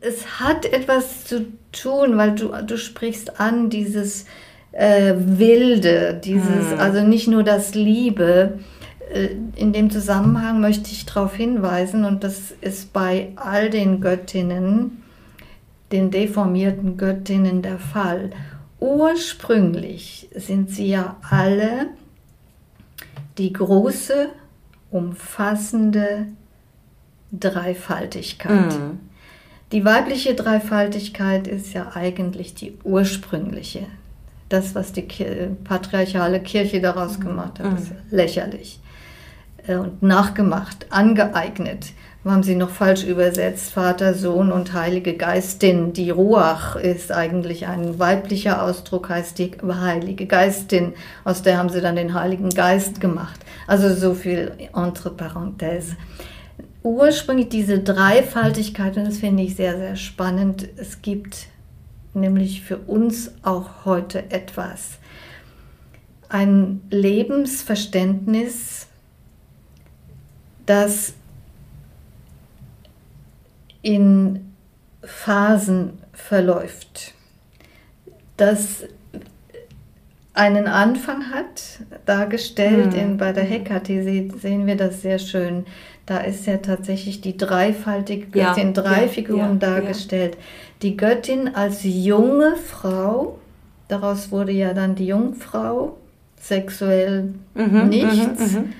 Es 0.00 0.40
hat 0.40 0.66
etwas 0.66 1.24
zu 1.24 1.46
tun, 1.72 2.16
weil 2.18 2.34
du, 2.34 2.48
du 2.66 2.76
sprichst 2.76 3.40
an 3.40 3.70
dieses 3.70 4.26
äh, 4.72 5.14
Wilde, 5.16 6.20
dieses, 6.22 6.78
also 6.78 7.02
nicht 7.02 7.28
nur 7.28 7.42
das 7.42 7.74
Liebe. 7.74 8.58
Äh, 9.12 9.30
In 9.56 9.72
dem 9.72 9.90
Zusammenhang 9.90 10.60
möchte 10.60 10.90
ich 10.90 11.06
darauf 11.06 11.34
hinweisen, 11.34 12.04
und 12.04 12.22
das 12.22 12.52
ist 12.60 12.92
bei 12.92 13.32
all 13.36 13.70
den 13.70 14.00
Göttinnen, 14.00 15.02
den 15.90 16.10
deformierten 16.10 16.98
Göttinnen 16.98 17.62
der 17.62 17.78
Fall. 17.78 18.30
Ursprünglich 18.80 20.28
sind 20.34 20.70
sie 20.70 20.88
ja 20.88 21.16
alle 21.28 21.88
die 23.36 23.52
große, 23.52 24.28
umfassende 24.90 26.26
Dreifaltigkeit. 27.32 28.72
Die 29.72 29.84
weibliche 29.84 30.34
Dreifaltigkeit 30.34 31.46
ist 31.46 31.72
ja 31.74 31.92
eigentlich 31.94 32.54
die 32.54 32.78
ursprüngliche. 32.84 33.86
Das, 34.48 34.74
was 34.74 34.92
die 34.92 35.06
patriarchale 35.64 36.40
Kirche 36.40 36.80
daraus 36.80 37.20
gemacht 37.20 37.58
hat, 37.58 37.66
ist 37.78 37.90
ja 37.90 37.96
lächerlich. 38.10 38.80
Äh, 39.66 39.76
Und 39.76 40.02
nachgemacht, 40.02 40.86
angeeignet. 40.90 41.88
Haben 42.30 42.42
sie 42.42 42.56
noch 42.56 42.70
falsch 42.70 43.04
übersetzt, 43.04 43.70
Vater, 43.70 44.14
Sohn 44.14 44.52
und 44.52 44.74
Heilige 44.74 45.14
Geistin. 45.14 45.92
Die 45.92 46.10
Ruach 46.10 46.76
ist 46.76 47.10
eigentlich 47.10 47.66
ein 47.66 47.98
weiblicher 47.98 48.62
Ausdruck, 48.62 49.08
heißt 49.08 49.38
die 49.38 49.52
Heilige 49.66 50.26
Geistin. 50.26 50.92
Aus 51.24 51.42
der 51.42 51.58
haben 51.58 51.70
sie 51.70 51.80
dann 51.80 51.96
den 51.96 52.14
Heiligen 52.14 52.50
Geist 52.50 53.00
gemacht. 53.00 53.40
Also 53.66 53.94
so 53.94 54.14
viel 54.14 54.52
entre 54.74 55.10
parenthèses 55.10 55.96
ursprünglich 56.82 57.48
diese 57.48 57.80
Dreifaltigkeit, 57.80 58.96
und 58.96 59.04
das 59.06 59.18
finde 59.18 59.42
ich 59.42 59.56
sehr, 59.56 59.76
sehr 59.76 59.96
spannend. 59.96 60.68
Es 60.76 61.02
gibt 61.02 61.46
nämlich 62.14 62.62
für 62.62 62.78
uns 62.78 63.32
auch 63.42 63.84
heute 63.84 64.30
etwas. 64.30 64.98
Ein 66.28 66.80
Lebensverständnis, 66.90 68.86
das 70.66 71.14
in 73.82 74.54
Phasen 75.02 75.98
verläuft, 76.12 77.14
das 78.36 78.84
einen 80.34 80.68
Anfang 80.68 81.30
hat, 81.32 81.80
dargestellt 82.06 82.94
in, 82.94 83.16
bei 83.16 83.32
der 83.32 83.44
Hekate 83.44 84.02
se- 84.04 84.38
sehen 84.38 84.66
wir 84.66 84.76
das 84.76 85.02
sehr 85.02 85.18
schön. 85.18 85.66
Da 86.06 86.18
ist 86.18 86.46
ja 86.46 86.58
tatsächlich 86.58 87.20
die 87.20 87.36
dreifaltige 87.36 88.38
Ja, 88.38 88.54
Göttin, 88.54 88.72
drei 88.72 89.02
ja, 89.02 89.08
Figuren 89.08 89.58
ja, 89.60 89.68
dargestellt. 89.68 90.36
Die 90.82 90.96
Göttin 90.96 91.54
als 91.54 91.80
junge 91.82 92.56
Frau, 92.56 93.38
Daraus 93.88 94.30
wurde 94.30 94.52
ja 94.52 94.74
dann 94.74 94.94
die 94.96 95.06
Jungfrau, 95.06 95.96
sexuell 96.38 97.32
mhm, 97.54 97.88
nichts. 97.88 98.52
Mhm, 98.52 98.58
mhm. 98.58 98.72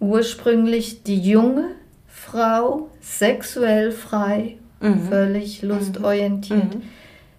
Ursprünglich 0.00 1.02
die 1.04 1.20
junge 1.20 1.68
Frau, 2.08 2.88
sexuell 3.02 3.92
frei, 3.92 4.56
mhm. 4.80 5.00
völlig 5.08 5.62
lustorientiert. 5.62 6.76
Mhm. 6.76 6.82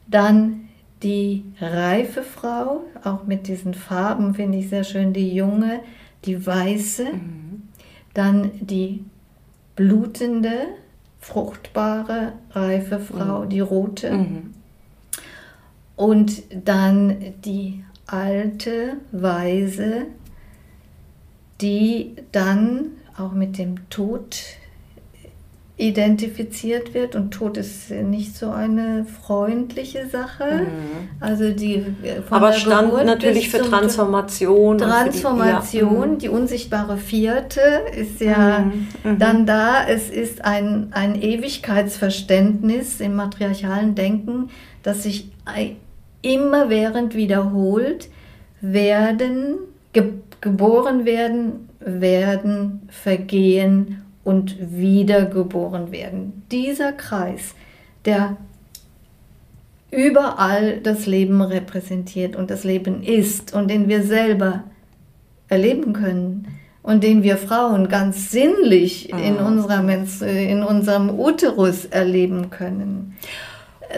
Dann 0.08 0.70
die 1.02 1.44
reife 1.60 2.22
Frau, 2.22 2.84
auch 3.04 3.26
mit 3.26 3.48
diesen 3.48 3.74
Farben 3.74 4.36
finde 4.36 4.60
ich 4.60 4.70
sehr 4.70 4.84
schön, 4.84 5.14
die 5.14 5.34
junge, 5.34 5.80
die 6.26 6.46
weiße, 6.46 7.06
mhm. 7.06 7.64
dann 8.14 8.52
die 8.60 9.04
blutende, 9.76 10.68
fruchtbare, 11.20 12.34
reife 12.52 13.00
Frau, 13.00 13.42
mhm. 13.42 13.50
die 13.50 13.60
rote. 13.62 14.12
Mhm. 14.12 14.54
Und 15.96 16.44
dann 16.66 17.18
die 17.44 17.84
alte, 18.08 18.98
weise, 19.12 20.08
die 21.62 22.16
dann 22.32 22.92
auch 23.18 23.32
mit 23.32 23.58
dem 23.58 23.90
Tod 23.90 24.38
identifiziert 25.84 26.94
wird 26.94 27.14
und 27.16 27.32
Tod 27.32 27.58
ist 27.58 27.92
nicht 27.92 28.38
so 28.38 28.52
eine 28.52 29.06
freundliche 29.06 30.08
Sache. 30.08 30.46
Mhm. 30.46 31.10
Also 31.20 31.52
die 31.52 31.76
äh, 31.76 32.22
Aber 32.30 32.54
stand 32.54 32.92
Geburt 32.92 33.06
natürlich 33.06 33.50
für 33.50 33.58
Transformation. 33.58 34.78
Transformation, 34.78 36.20
die, 36.20 36.26
ja. 36.26 36.30
die, 36.30 36.30
unsichtbare 36.30 36.96
Vierte 36.96 37.60
ist 37.98 38.22
ja 38.22 38.60
mhm. 38.60 38.88
Mhm. 39.04 39.20
dann 39.20 39.46
da. 39.46 39.86
Es 39.86 40.10
ist 40.10 40.46
ein, 40.46 40.88
ein 40.92 41.22
Ewigkeitsverständnis 41.22 43.02
im 43.02 43.16
matriarchalen 43.16 43.94
Denken, 43.94 44.52
das 44.84 45.04
sich 45.04 45.32
immerwährend 46.22 47.14
wiederholt, 47.14 48.08
werden, 48.62 49.58
ge 49.92 50.14
geboren 50.40 51.06
werden, 51.06 51.70
werden, 51.80 52.88
vergehen 52.90 54.03
und 54.24 54.56
wiedergeboren 54.60 55.92
werden. 55.92 56.44
Dieser 56.52 56.92
Kreis, 56.94 57.56
der 58.06 58.38
überall 59.92 60.80
das 60.80 61.06
Leben 61.06 61.42
repräsentiert 61.42 62.36
und 62.36 62.50
das 62.50 62.64
Leben 62.64 63.04
ist 63.04 63.54
und 63.54 63.70
den 63.70 63.88
wir 63.88 64.04
selber 64.04 64.64
erleben 65.50 65.94
können 65.94 66.48
und 66.82 67.04
den 67.04 67.24
wir 67.24 67.38
Frauen 67.38 67.88
ganz 67.88 68.32
sinnlich 68.32 69.10
in, 69.10 69.38
ah. 69.38 69.48
unserer, 69.48 69.88
in 70.28 70.64
unserem 70.64 71.10
Uterus 71.18 71.86
erleben 71.86 72.50
können. 72.50 73.16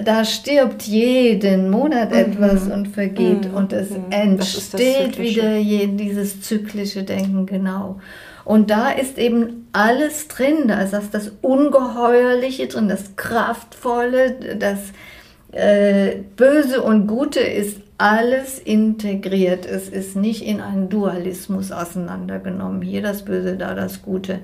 Da 0.03 0.25
stirbt 0.25 0.83
jeden 0.83 1.69
Monat 1.69 2.11
mhm. 2.11 2.17
etwas 2.17 2.67
und 2.67 2.89
vergeht 2.89 3.49
mhm. 3.49 3.55
und 3.55 3.73
es 3.73 3.91
mhm. 3.91 4.05
entsteht 4.09 5.17
wieder 5.17 5.57
dieses 5.57 6.41
zyklische 6.41 7.03
Denken 7.03 7.45
genau. 7.45 7.99
Und 8.45 8.69
da 8.69 8.91
ist 8.91 9.17
eben 9.17 9.67
alles 9.73 10.27
drin. 10.27 10.67
Da 10.67 10.81
ist 10.81 10.93
das, 10.93 11.09
das 11.09 11.31
Ungeheuerliche 11.41 12.67
drin, 12.67 12.87
das 12.87 13.15
Kraftvolle, 13.15 14.57
das 14.59 14.79
äh, 15.51 16.17
Böse 16.35 16.81
und 16.81 17.07
Gute 17.07 17.39
ist 17.39 17.81
alles 17.97 18.59
integriert. 18.59 19.65
Es 19.65 19.89
ist 19.89 20.15
nicht 20.15 20.45
in 20.45 20.61
einen 20.61 20.89
Dualismus 20.89 21.71
auseinandergenommen. 21.71 22.81
Hier 22.81 23.01
das 23.01 23.25
Böse, 23.25 23.57
da 23.57 23.73
das 23.73 24.03
Gute. 24.03 24.39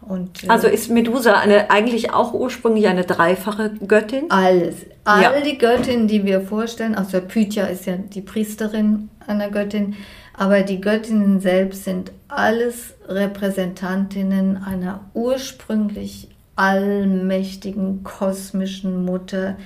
Und, 0.00 0.44
äh, 0.44 0.48
also 0.48 0.68
ist 0.68 0.90
Medusa 0.90 1.34
eine, 1.34 1.70
eigentlich 1.70 2.12
auch 2.12 2.34
ursprünglich 2.34 2.86
eine 2.86 3.04
dreifache 3.04 3.70
Göttin? 3.86 4.30
Alles. 4.30 4.76
All 5.04 5.22
ja. 5.22 5.40
die 5.40 5.58
Göttinnen, 5.58 6.06
die 6.06 6.24
wir 6.24 6.40
vorstellen, 6.40 6.94
also 6.94 7.20
Pythia 7.20 7.66
ist 7.66 7.86
ja 7.86 7.96
die 7.96 8.20
Priesterin 8.20 9.08
einer 9.26 9.50
Göttin, 9.50 9.96
aber 10.38 10.62
die 10.62 10.80
Göttinnen 10.80 11.40
selbst 11.40 11.84
sind 11.84 12.12
alles 12.28 12.94
Repräsentantinnen 13.08 14.56
einer 14.56 15.00
ursprünglich 15.12 16.28
allmächtigen 16.54 18.04
kosmischen 18.04 19.04
Mutter, 19.04 19.56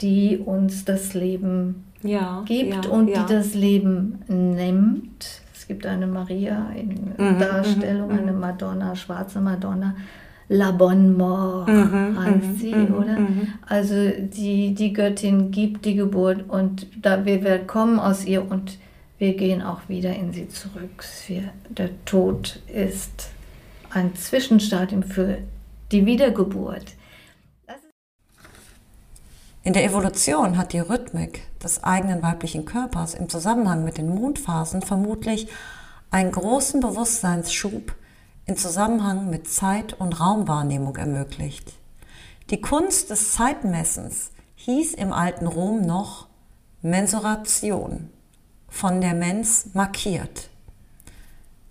die 0.00 0.38
uns 0.38 0.84
das 0.84 1.14
Leben 1.14 1.84
ja, 2.02 2.44
gibt 2.46 2.84
ja, 2.84 2.90
und 2.90 3.08
ja. 3.08 3.22
die 3.22 3.34
das 3.34 3.54
Leben 3.54 4.20
nimmt. 4.28 5.42
Es 5.54 5.66
gibt 5.66 5.86
eine 5.86 6.06
Maria 6.06 6.70
in 6.76 7.12
mhm, 7.16 7.38
Darstellung, 7.38 8.12
mhm, 8.12 8.18
eine 8.18 8.32
Madonna, 8.32 8.94
schwarze 8.94 9.40
Madonna. 9.40 9.94
La 10.48 10.70
Bonne 10.70 11.08
Mort 11.08 11.68
mhm, 11.68 12.16
heißt 12.22 12.46
mhm, 12.46 12.56
sie, 12.58 12.74
mhm, 12.74 12.94
oder? 12.94 13.18
Mhm. 13.18 13.48
Also 13.66 13.94
die, 14.18 14.74
die 14.74 14.92
Göttin 14.92 15.50
gibt 15.50 15.84
die 15.84 15.94
Geburt 15.96 16.44
und 16.48 16.86
da 17.00 17.24
wir, 17.24 17.42
wir 17.42 17.58
kommen 17.60 17.98
aus 17.98 18.24
ihr 18.24 18.48
und 18.48 18.76
wir 19.22 19.36
gehen 19.36 19.62
auch 19.62 19.88
wieder 19.88 20.16
in 20.16 20.32
sie 20.32 20.48
zurück. 20.48 21.04
Wir, 21.28 21.52
der 21.68 21.90
Tod 22.06 22.60
ist 22.66 23.28
ein 23.90 24.16
Zwischenstadium 24.16 25.04
für 25.04 25.38
die 25.92 26.04
Wiedergeburt. 26.06 26.96
In 29.62 29.74
der 29.74 29.84
Evolution 29.84 30.56
hat 30.58 30.72
die 30.72 30.80
Rhythmik 30.80 31.42
des 31.62 31.84
eigenen 31.84 32.20
weiblichen 32.20 32.64
Körpers 32.64 33.14
im 33.14 33.28
Zusammenhang 33.28 33.84
mit 33.84 33.96
den 33.96 34.12
Mondphasen 34.12 34.82
vermutlich 34.82 35.46
einen 36.10 36.32
großen 36.32 36.80
Bewusstseinsschub 36.80 37.94
in 38.46 38.56
Zusammenhang 38.56 39.30
mit 39.30 39.48
Zeit- 39.48 39.92
und 40.00 40.18
Raumwahrnehmung 40.18 40.96
ermöglicht. 40.96 41.74
Die 42.50 42.60
Kunst 42.60 43.10
des 43.10 43.30
Zeitmessens 43.34 44.32
hieß 44.56 44.94
im 44.94 45.12
alten 45.12 45.46
Rom 45.46 45.82
noch 45.86 46.26
Mensuration 46.80 48.10
von 48.72 49.02
der 49.02 49.14
Mens 49.14 49.66
markiert. 49.74 50.48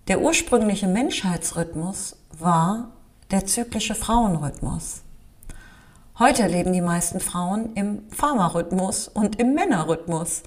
Der 0.08 0.22
ursprüngliche 0.22 0.88
Menschheitsrhythmus 0.88 2.16
war 2.38 2.92
der 3.32 3.46
zyklische 3.46 3.96
Frauenrhythmus. 3.96 5.02
Heute 6.20 6.46
leben 6.46 6.72
die 6.72 6.82
meisten 6.82 7.20
Frauen 7.20 7.74
im 7.74 8.04
Pharmarhythmus 8.12 9.08
und 9.08 9.40
im 9.40 9.56
Männerrhythmus. 9.56 10.44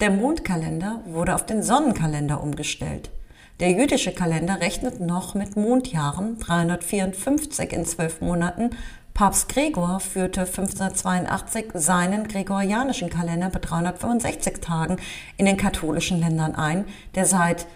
Der 0.00 0.10
Mondkalender 0.10 1.00
wurde 1.06 1.34
auf 1.34 1.46
den 1.46 1.62
Sonnenkalender 1.62 2.42
umgestellt. 2.42 3.10
Der 3.58 3.72
jüdische 3.72 4.12
Kalender 4.12 4.60
rechnet 4.60 5.00
noch 5.00 5.34
mit 5.34 5.56
Mondjahren, 5.56 6.38
354 6.38 7.72
in 7.72 7.86
zwölf 7.86 8.20
Monaten, 8.20 8.70
Papst 9.18 9.48
Gregor 9.48 9.98
führte 9.98 10.42
1582 10.42 11.72
seinen 11.74 12.28
gregorianischen 12.28 13.10
Kalender 13.10 13.50
mit 13.52 13.68
365 13.68 14.60
Tagen 14.60 14.98
in 15.36 15.44
den 15.44 15.56
katholischen 15.56 16.20
Ländern 16.20 16.54
ein, 16.54 16.84
der 17.16 17.24
seit 17.24 17.66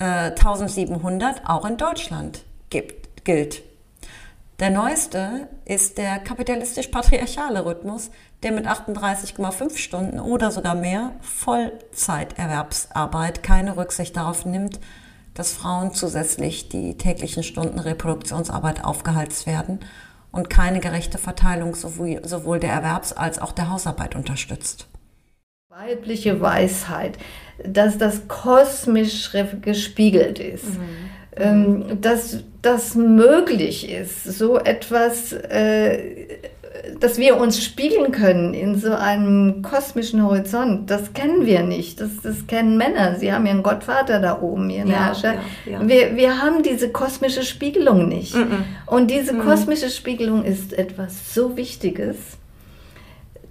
äh, 0.00 0.32
1700 0.32 1.48
auch 1.48 1.64
in 1.64 1.76
Deutschland 1.76 2.42
gibt, 2.68 3.24
gilt. 3.24 3.62
Der 4.58 4.70
neueste 4.70 5.46
ist 5.66 5.98
der 5.98 6.18
kapitalistisch-patriarchale 6.18 7.64
Rhythmus, 7.64 8.10
der 8.42 8.50
mit 8.50 8.66
38,5 8.66 9.76
Stunden 9.76 10.18
oder 10.18 10.50
sogar 10.50 10.74
mehr 10.74 11.12
Vollzeiterwerbsarbeit 11.20 13.44
keine 13.44 13.76
Rücksicht 13.76 14.16
darauf 14.16 14.44
nimmt, 14.44 14.80
dass 15.32 15.52
Frauen 15.52 15.94
zusätzlich 15.94 16.68
die 16.68 16.98
täglichen 16.98 17.44
Stunden 17.44 17.78
Reproduktionsarbeit 17.78 18.84
aufgehalst 18.84 19.46
werden 19.46 19.78
und 20.32 20.50
keine 20.50 20.80
gerechte 20.80 21.18
Verteilung 21.18 21.74
sowohl 21.74 22.60
der 22.60 22.72
Erwerbs- 22.72 23.12
als 23.12 23.38
auch 23.38 23.52
der 23.52 23.70
Hausarbeit 23.70 24.14
unterstützt. 24.14 24.86
Weibliche 25.68 26.40
Weisheit, 26.40 27.18
dass 27.64 27.96
das 27.96 28.26
kosmisch 28.28 29.30
gespiegelt 29.62 30.38
ist. 30.38 30.64
Mhm. 30.64 31.10
Ähm, 31.36 32.00
dass 32.00 32.38
das 32.60 32.96
möglich 32.96 33.88
ist, 33.88 34.24
so 34.24 34.58
etwas 34.58 35.32
äh, 35.32 36.38
dass 37.00 37.18
wir 37.18 37.36
uns 37.36 37.62
spiegeln 37.62 38.12
können 38.12 38.54
in 38.54 38.78
so 38.78 38.92
einem 38.92 39.62
kosmischen 39.62 40.22
Horizont, 40.22 40.88
das 40.88 41.12
kennen 41.14 41.44
wir 41.44 41.62
nicht. 41.62 42.00
Das, 42.00 42.10
das 42.22 42.46
kennen 42.46 42.76
Männer. 42.76 43.16
Sie 43.16 43.32
haben 43.32 43.44
ihren 43.46 43.62
Gottvater 43.64 44.20
da 44.20 44.40
oben, 44.40 44.70
ihren 44.70 44.88
ja, 44.88 45.06
Herrscher. 45.06 45.34
Ja, 45.66 45.72
ja. 45.72 45.88
Wir, 45.88 46.16
wir 46.16 46.40
haben 46.40 46.62
diese 46.62 46.90
kosmische 46.90 47.42
Spiegelung 47.42 48.08
nicht. 48.08 48.36
Mm 48.36 48.38
-mm. 48.38 48.62
Und 48.86 49.10
diese 49.10 49.32
mm 49.34 49.40
kosmische 49.40 49.90
Spiegelung 49.90 50.44
ist 50.44 50.72
etwas 50.72 51.34
so 51.34 51.56
Wichtiges, 51.56 52.16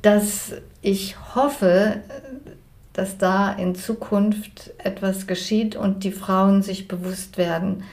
dass 0.02 0.54
ich 0.82 1.16
hoffe, 1.36 1.98
dass 2.94 3.18
da 3.18 3.52
in 3.52 3.76
Zukunft 3.76 4.72
etwas 4.78 5.28
geschieht 5.28 5.76
und 5.76 6.04
die 6.04 6.12
Frauen 6.12 6.62
sich 6.62 6.88
bewusst 6.88 7.38
werden, 7.38 7.84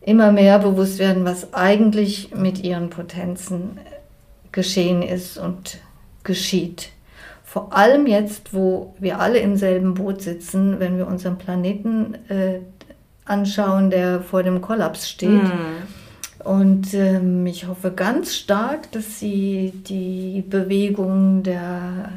immer 0.00 0.32
mehr 0.32 0.58
bewusst 0.60 0.98
werden, 0.98 1.24
was 1.24 1.52
eigentlich 1.52 2.30
mit 2.34 2.62
ihren 2.62 2.90
Potenzen 2.90 3.78
geschehen 4.56 5.02
ist 5.02 5.38
und 5.38 5.78
geschieht. 6.24 6.88
Vor 7.44 7.76
allem 7.76 8.06
jetzt, 8.08 8.52
wo 8.52 8.94
wir 8.98 9.20
alle 9.20 9.38
im 9.38 9.56
selben 9.56 9.94
Boot 9.94 10.20
sitzen, 10.20 10.80
wenn 10.80 10.96
wir 10.96 11.06
unseren 11.06 11.38
Planeten 11.38 12.16
äh, 12.28 12.58
anschauen, 13.24 13.90
der 13.90 14.20
vor 14.20 14.42
dem 14.42 14.60
Kollaps 14.60 15.08
steht. 15.08 15.44
Mm. 15.44 16.48
Und 16.48 16.94
ähm, 16.94 17.46
ich 17.46 17.66
hoffe 17.66 17.92
ganz 17.92 18.34
stark, 18.34 18.90
dass 18.92 19.18
Sie 19.18 19.72
die 19.86 20.42
Bewegung 20.48 21.42
der 21.42 22.10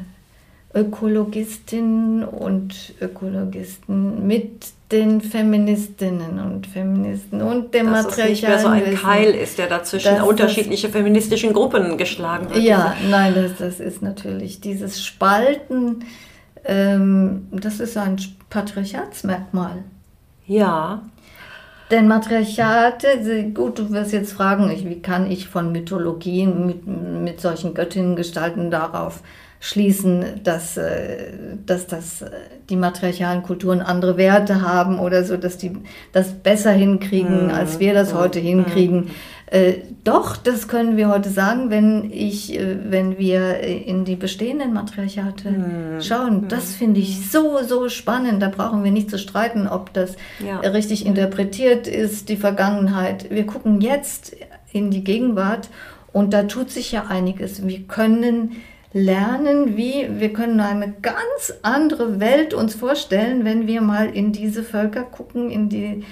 Ökologistinnen 0.72 2.24
und 2.24 2.94
Ökologisten 3.00 4.26
mit 4.26 4.66
den 4.92 5.20
Feministinnen 5.20 6.38
und 6.38 6.66
Feministen 6.66 7.42
und 7.42 7.74
dem 7.74 7.92
Dass 7.92 8.06
es 8.06 8.28
nicht 8.28 8.42
mehr 8.42 8.58
so 8.58 8.68
ein 8.68 8.94
Keil 8.94 9.30
ist, 9.34 9.58
der 9.58 9.66
dazwischen 9.68 10.20
unterschiedliche 10.20 10.88
feministischen 10.88 11.52
Gruppen 11.52 11.98
geschlagen 11.98 12.50
wird. 12.50 12.62
Ja, 12.62 12.94
nein, 13.08 13.34
das, 13.34 13.56
das 13.58 13.80
ist 13.80 14.02
natürlich 14.02 14.60
dieses 14.60 15.04
Spalten, 15.04 16.04
ähm, 16.64 17.48
das 17.50 17.80
ist 17.80 17.96
ein 17.96 18.16
Patriarchatsmerkmal. 18.48 19.84
Ja. 20.46 21.02
Denn 21.90 22.06
Matriarchate, 22.06 23.50
gut, 23.52 23.80
du 23.80 23.90
wirst 23.90 24.12
jetzt 24.12 24.32
fragen, 24.32 24.70
wie 24.70 25.02
kann 25.02 25.28
ich 25.28 25.48
von 25.48 25.72
Mythologien 25.72 26.66
mit, 26.66 26.86
mit 26.86 27.40
solchen 27.40 27.74
Göttinnengestalten 27.74 28.70
darauf 28.70 29.22
schließen, 29.62 30.24
dass, 30.42 30.78
äh, 30.78 31.32
dass 31.66 31.86
das, 31.86 32.22
äh, 32.22 32.30
die 32.70 32.76
matriarchalen 32.76 33.42
Kulturen 33.42 33.82
andere 33.82 34.16
Werte 34.16 34.62
haben 34.62 34.98
oder 34.98 35.22
so, 35.22 35.36
dass 35.36 35.58
die 35.58 35.72
das 36.12 36.32
besser 36.32 36.72
hinkriegen, 36.72 37.44
mhm. 37.44 37.50
als 37.50 37.78
wir 37.78 37.92
das 37.92 38.14
heute 38.14 38.40
hinkriegen. 38.40 39.00
Mhm. 39.00 39.10
Äh, 39.50 39.74
doch, 40.02 40.38
das 40.38 40.66
können 40.66 40.96
wir 40.96 41.10
heute 41.10 41.28
sagen, 41.28 41.68
wenn 41.68 42.10
ich, 42.10 42.58
äh, 42.58 42.76
wenn 42.90 43.18
wir 43.18 43.60
in 43.60 44.06
die 44.06 44.16
bestehenden 44.16 44.72
Matriarchate 44.72 45.50
mhm. 45.50 46.00
schauen. 46.00 46.48
Das 46.48 46.74
finde 46.74 47.00
ich 47.00 47.30
so, 47.30 47.58
so 47.62 47.90
spannend. 47.90 48.40
Da 48.40 48.48
brauchen 48.48 48.82
wir 48.82 48.92
nicht 48.92 49.10
zu 49.10 49.18
streiten, 49.18 49.68
ob 49.68 49.92
das 49.92 50.16
ja. 50.44 50.60
richtig 50.60 51.04
interpretiert 51.04 51.86
ist, 51.86 52.30
die 52.30 52.36
Vergangenheit. 52.36 53.30
Wir 53.30 53.44
gucken 53.44 53.82
jetzt 53.82 54.34
in 54.72 54.90
die 54.90 55.04
Gegenwart 55.04 55.68
und 56.12 56.32
da 56.32 56.44
tut 56.44 56.70
sich 56.70 56.92
ja 56.92 57.06
einiges. 57.08 57.66
Wir 57.66 57.82
können 57.82 58.52
lernen, 58.92 59.76
wie 59.76 60.08
wir 60.18 60.32
können 60.32 60.60
eine 60.60 60.92
ganz 61.00 61.54
andere 61.62 62.18
Welt 62.20 62.54
uns 62.54 62.74
vorstellen, 62.74 63.44
wenn 63.44 63.66
wir 63.66 63.80
mal 63.80 64.08
in 64.08 64.32
diese 64.32 64.62
Völker 64.62 65.02
gucken, 65.02 65.50
in 65.50 65.68
die 65.68 66.04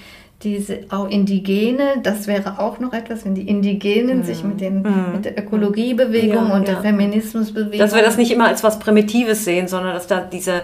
diese 0.43 0.85
auch 0.89 1.09
Indigene, 1.09 1.95
das 2.01 2.27
wäre 2.27 2.59
auch 2.59 2.79
noch 2.79 2.93
etwas, 2.93 3.25
wenn 3.25 3.35
die 3.35 3.47
Indigenen 3.49 4.21
mm. 4.21 4.23
sich 4.23 4.41
mit, 4.41 4.61
den, 4.61 4.83
mm. 4.83 5.11
mit 5.13 5.25
der 5.25 5.37
Ökologiebewegung 5.37 6.47
ja, 6.47 6.55
und 6.55 6.65
ja. 6.65 6.75
der 6.75 6.81
Feminismusbewegung. 6.81 7.77
Dass 7.77 7.93
wir 7.93 8.01
das 8.01 8.15
nicht 8.15 8.31
immer 8.31 8.47
als 8.47 8.63
was 8.63 8.79
Primitives 8.79 9.43
sehen, 9.43 9.67
sondern 9.67 9.93
dass 9.93 10.07
da 10.07 10.21
diese 10.21 10.61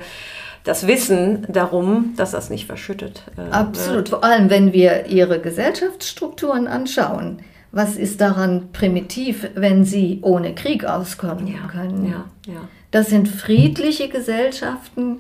das 0.64 0.88
Wissen 0.88 1.46
darum, 1.50 2.14
dass 2.16 2.32
das 2.32 2.50
nicht 2.50 2.66
verschüttet. 2.66 3.24
Äh, 3.38 3.52
Absolut, 3.52 3.98
wird. 3.98 4.10
vor 4.10 4.24
allem 4.24 4.50
wenn 4.50 4.72
wir 4.72 5.08
ihre 5.08 5.40
Gesellschaftsstrukturen 5.40 6.68
anschauen 6.68 7.40
was 7.76 7.98
ist 7.98 8.22
daran 8.22 8.70
primitiv, 8.72 9.50
wenn 9.54 9.84
sie 9.84 10.20
ohne 10.22 10.56
Krieg 10.56 10.86
auskommen 10.86 11.46
ja, 11.46 11.68
können? 11.68 12.06
Ja, 12.06 12.26
ja. 12.48 12.70
Das 12.92 13.10
sind 13.10 13.28
friedliche 13.28 14.08
Gesellschaften, 14.08 15.18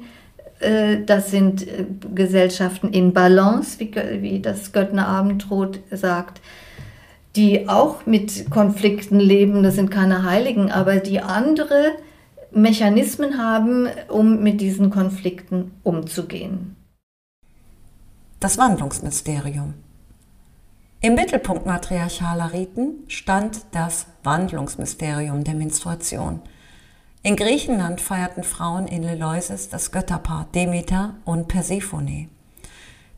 äh, 0.62 1.00
das 1.06 1.32
sind 1.32 1.68
äh, 1.68 1.86
Gesellschaften 2.16 2.94
in 2.94 3.12
Balance, 3.12 3.78
wie, 3.82 4.40
das 4.40 4.72
Göttner 4.72 5.06
Abendrot 5.06 5.80
sagt, 5.92 6.40
die 7.36 7.68
auch 7.68 8.06
mit 8.06 8.50
Konflikten 8.50 9.20
leben, 9.20 9.62
das 9.62 9.76
sind 9.76 9.92
keine 9.92 10.24
Heiligen, 10.24 10.72
aber 10.72 10.96
die 10.96 11.20
andere 11.20 11.92
Mechanismen 12.54 13.38
haben, 13.38 13.90
um 14.08 14.42
mit 14.42 14.62
diesen 14.62 14.92
Konflikten 14.92 15.72
umzugehen. 15.84 16.78
Das 18.40 18.58
Wandlungsmysterium. 18.58 19.74
Im 21.02 21.16
Mittelpunkt 21.16 21.66
matriarchaler 21.66 22.54
Riten 22.54 23.04
stand 23.08 23.62
das 23.72 24.08
Wandlungsmysterium 24.24 25.44
der 25.44 25.54
Menstruation. 25.54 26.42
In 27.22 27.36
Griechenland 27.36 28.02
feierten 28.02 28.44
Frauen 28.44 28.88
in 28.88 29.04
Eleusis 29.04 29.70
das 29.70 29.92
Götterpaar 29.92 30.48
Demeter 30.54 31.16
und 31.26 31.48
Persephone. 31.48 32.30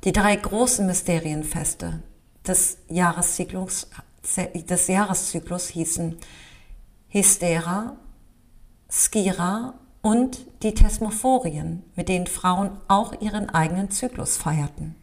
Die 0.03 0.11
drei 0.11 0.35
großen 0.35 0.85
Mysterienfeste 0.85 2.01
des 2.45 2.77
Jahreszyklus, 2.89 3.89
des 4.35 4.87
Jahreszyklus 4.87 5.67
hießen 5.67 6.17
Hystera, 7.09 7.97
Skira 8.89 9.73
und 10.01 10.39
die 10.63 10.73
Thesmophorien, 10.73 11.83
mit 11.95 12.09
denen 12.09 12.27
Frauen 12.27 12.71
auch 12.87 13.21
ihren 13.21 13.49
eigenen 13.49 13.91
Zyklus 13.91 14.37
feierten. 14.37 14.95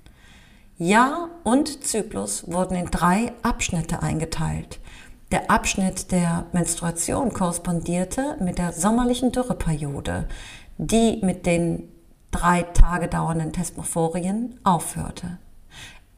Jahr 0.79 1.29
und 1.45 1.85
Zyklus 1.85 2.49
wurden 2.49 2.77
in 2.77 2.87
drei 2.87 3.33
Abschnitte 3.43 4.03
eingeteilt. 4.03 4.81
Der 5.31 5.49
Abschnitt 5.49 6.11
der 6.11 6.47
Menstruation 6.53 7.33
korrespondierte 7.33 8.37
mit 8.41 8.59
der 8.59 8.73
sommerlichen 8.73 9.31
Dürreperiode, 9.31 10.29
die 10.77 11.21
mit 11.23 11.47
den 11.47 11.89
drei 12.33 12.63
Tage 12.63 13.07
dauernden 13.07 13.53
Thesmophorien 13.53 14.59
aufhörte. 14.65 15.39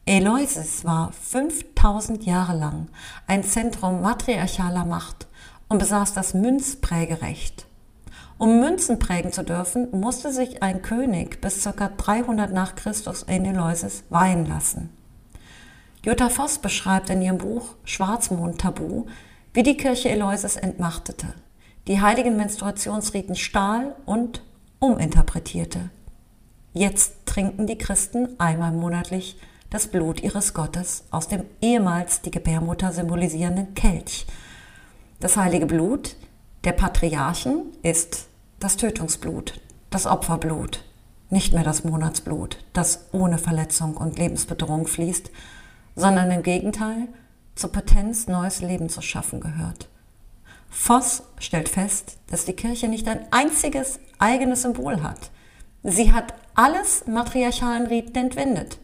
Eleusis 0.07 0.85
war 0.85 1.11
5000 1.11 2.25
Jahre 2.25 2.57
lang 2.57 2.87
ein 3.27 3.43
Zentrum 3.43 4.01
matriarchaler 4.01 4.85
Macht 4.85 5.27
und 5.67 5.77
besaß 5.77 6.13
das 6.13 6.33
Münzprägerecht. 6.33 7.67
Um 8.37 8.59
Münzen 8.59 8.99
prägen 8.99 9.31
zu 9.31 9.43
dürfen, 9.43 9.87
musste 9.91 10.31
sich 10.31 10.61
ein 10.61 10.83
König 10.83 11.41
bis 11.41 11.63
ca. 11.63 11.89
300 11.89 12.53
nach 12.53 12.75
Christus 12.75 13.23
in 13.23 13.45
Eleusis 13.45 14.03
weihen 14.09 14.45
lassen. 14.45 14.89
Jutta 16.05 16.29
Voss 16.29 16.59
beschreibt 16.59 17.09
in 17.09 17.21
ihrem 17.21 17.39
Buch 17.39 17.73
Schwarzmond 17.83 18.61
Tabu, 18.61 19.07
wie 19.53 19.63
die 19.63 19.75
Kirche 19.75 20.09
Eleusis 20.09 20.55
entmachtete, 20.55 21.33
die 21.87 21.99
heiligen 21.99 22.37
Menstruationsriten 22.37 23.35
stahl 23.35 23.95
und 24.05 24.43
uminterpretierte. 24.79 25.89
Jetzt 26.73 27.25
trinken 27.25 27.65
die 27.65 27.77
Christen 27.79 28.39
einmal 28.39 28.71
monatlich 28.71 29.39
das 29.71 29.87
Blut 29.87 30.21
ihres 30.21 30.53
Gottes 30.53 31.05
aus 31.09 31.27
dem 31.27 31.43
ehemals 31.59 32.21
die 32.21 32.31
Gebärmutter 32.31 32.91
symbolisierenden 32.91 33.73
Kelch. 33.73 34.27
Das 35.19 35.35
heilige 35.37 35.65
Blut 35.65 36.15
der 36.63 36.73
Patriarchen 36.73 37.63
ist 37.81 38.26
das 38.59 38.75
Tötungsblut, 38.75 39.59
das 39.91 40.07
Opferblut, 40.07 40.83
nicht 41.29 41.53
mehr 41.53 41.63
das 41.63 41.83
Monatsblut, 41.83 42.57
das 42.73 43.05
ohne 43.11 43.37
Verletzung 43.37 43.95
und 43.97 44.17
Lebensbedrohung 44.17 44.87
fließt, 44.87 45.29
sondern 45.95 46.31
im 46.31 46.41
Gegenteil 46.41 47.07
zur 47.53 47.71
Potenz, 47.71 48.27
neues 48.27 48.61
Leben 48.61 48.89
zu 48.89 49.01
schaffen 49.01 49.41
gehört. 49.41 49.89
Voss 50.69 51.23
stellt 51.39 51.69
fest, 51.69 52.17
dass 52.27 52.45
die 52.45 52.53
Kirche 52.53 52.87
nicht 52.87 53.07
ein 53.07 53.31
einziges 53.31 53.99
eigenes 54.17 54.63
Symbol 54.63 55.03
hat. 55.03 55.29
Sie 55.83 56.11
hat 56.11 56.33
alles 56.55 57.05
matriarchalen 57.07 57.87
Riten 57.87 58.17
entwendet. 58.17 58.79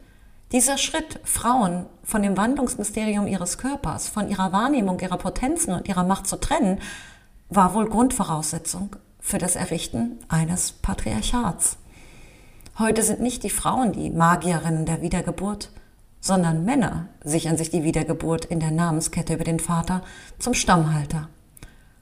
Dieser 0.52 0.78
Schritt, 0.78 1.20
Frauen 1.24 1.88
von 2.04 2.22
dem 2.22 2.38
Wandlungsmysterium 2.38 3.26
ihres 3.26 3.58
Körpers, 3.58 4.08
von 4.08 4.30
ihrer 4.30 4.52
Wahrnehmung 4.52 5.00
ihrer 5.00 5.18
Potenzen 5.18 5.74
und 5.74 5.88
ihrer 5.88 6.04
Macht 6.04 6.28
zu 6.28 6.40
trennen, 6.40 6.80
war 7.50 7.74
wohl 7.74 7.90
Grundvoraussetzung 7.90 8.96
für 9.24 9.38
das 9.38 9.56
Errichten 9.56 10.20
eines 10.28 10.74
Patriarchats. 10.74 11.78
Heute 12.78 13.02
sind 13.02 13.22
nicht 13.22 13.44
die 13.44 13.50
Frauen 13.50 13.94
die 13.94 14.10
Magierinnen 14.10 14.86
der 14.86 15.02
Wiedergeburt, 15.02 15.72
sondern 16.20 16.66
Männer 16.66 17.08
sichern 17.24 17.58
sich 17.58 17.70
die 17.70 17.84
Wiedergeburt 17.84 18.46
in 18.46 18.60
der 18.60 18.72
Namenskette 18.72 19.34
über 19.36 19.46
den 19.46 19.60
Vater 19.60 20.04
zum 20.40 20.54
Stammhalter. 20.54 21.30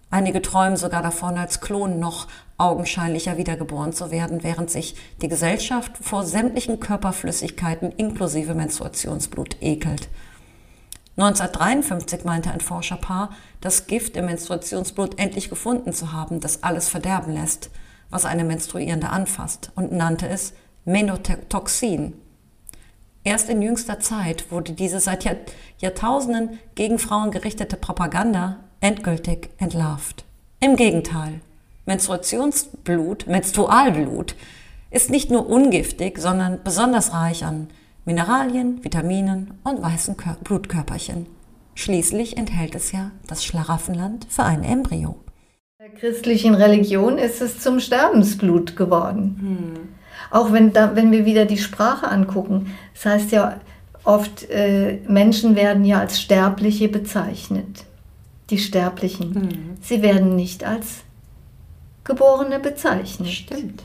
Einige 0.10 0.42
träumen 0.42 0.78
sogar 0.78 1.04
davon, 1.04 1.38
als 1.38 1.62
Klon 1.62 2.00
noch 2.00 2.28
augenscheinlicher 2.58 3.38
wiedergeboren 3.38 3.94
zu 3.94 4.12
werden, 4.12 4.44
während 4.44 4.70
sich 4.72 4.96
die 5.22 5.30
Gesellschaft 5.30 5.98
vor 6.02 6.26
sämtlichen 6.26 6.80
Körperflüssigkeiten 6.80 7.92
inklusive 7.92 8.56
Menstruationsblut 8.56 9.62
ekelt. 9.62 10.10
1953 11.18 12.24
meinte 12.24 12.52
ein 12.52 12.62
Forscherpaar, 12.62 13.32
das 13.60 13.88
Gift 13.88 14.16
im 14.16 14.26
Menstruationsblut 14.26 15.20
endlich 15.20 15.50
gefunden 15.50 15.94
zu 15.94 16.14
haben, 16.14 16.40
das 16.40 16.64
alles 16.64 16.88
verderben 16.88 17.34
lässt, 17.34 17.70
was 18.10 18.26
eine 18.26 18.44
Menstruierende 18.44 19.10
anfasst, 19.10 19.72
und 19.76 19.92
nannte 19.92 20.28
es 20.28 20.54
Menotoxin. 20.86 22.14
Erst 23.24 23.50
in 23.50 23.62
jüngster 23.62 24.00
Zeit 24.00 24.52
wurde 24.52 24.74
diese 24.74 25.00
seit 25.00 25.26
Jahr 25.26 25.36
Jahrtausenden 25.78 26.60
gegen 26.76 26.98
Frauen 26.98 27.32
gerichtete 27.32 27.76
Propaganda 27.76 28.58
endgültig 28.80 29.50
entlarvt. 29.58 30.26
Im 30.60 30.76
Gegenteil, 30.76 31.42
Menstruationsblut, 31.86 33.28
Menstrualblut, 33.28 34.36
ist 34.92 35.10
nicht 35.10 35.32
nur 35.32 35.50
ungiftig, 35.50 36.20
sondern 36.20 36.64
besonders 36.64 37.14
reich 37.14 37.44
an 37.46 37.70
Mineralien, 38.04 38.84
Vitaminen 38.84 39.54
und 39.64 39.82
weißen 39.82 40.16
Blutkörperchen. 40.44 41.28
Schließlich 41.76 42.38
enthält 42.38 42.74
es 42.76 42.92
ja 42.92 43.12
das 43.28 43.46
Schlaraffenland 43.46 44.26
für 44.28 44.44
ein 44.44 44.64
Embryo. 44.64 45.18
In 45.80 45.92
der 45.92 46.00
christlichen 46.00 46.56
Religion 46.56 47.18
ist 47.18 47.42
es 47.42 47.60
zum 47.60 47.80
Sterbensblut 47.80 48.76
geworden. 48.76 49.38
Hm. 49.40 49.90
Auch 50.32 50.52
wenn, 50.52 50.74
da, 50.74 50.96
wenn 50.96 51.12
wir 51.12 51.26
wieder 51.26 51.46
die 51.46 51.58
Sprache 51.58 52.08
angucken. 52.08 52.74
Das 52.94 53.06
heißt 53.06 53.32
ja 53.32 53.60
oft, 54.04 54.50
äh, 54.50 55.00
Menschen 55.08 55.56
werden 55.56 55.86
ja 55.86 56.00
als 56.00 56.20
Sterbliche 56.20 56.88
bezeichnet. 56.88 57.86
Die 58.50 58.58
Sterblichen. 58.58 59.36
Hm. 59.36 59.50
Sie 59.82 60.02
werden 60.02 60.36
nicht 60.36 60.64
als 60.64 61.04
Geborene 62.04 62.60
bezeichnet. 62.60 63.30
Stimmt. 63.30 63.84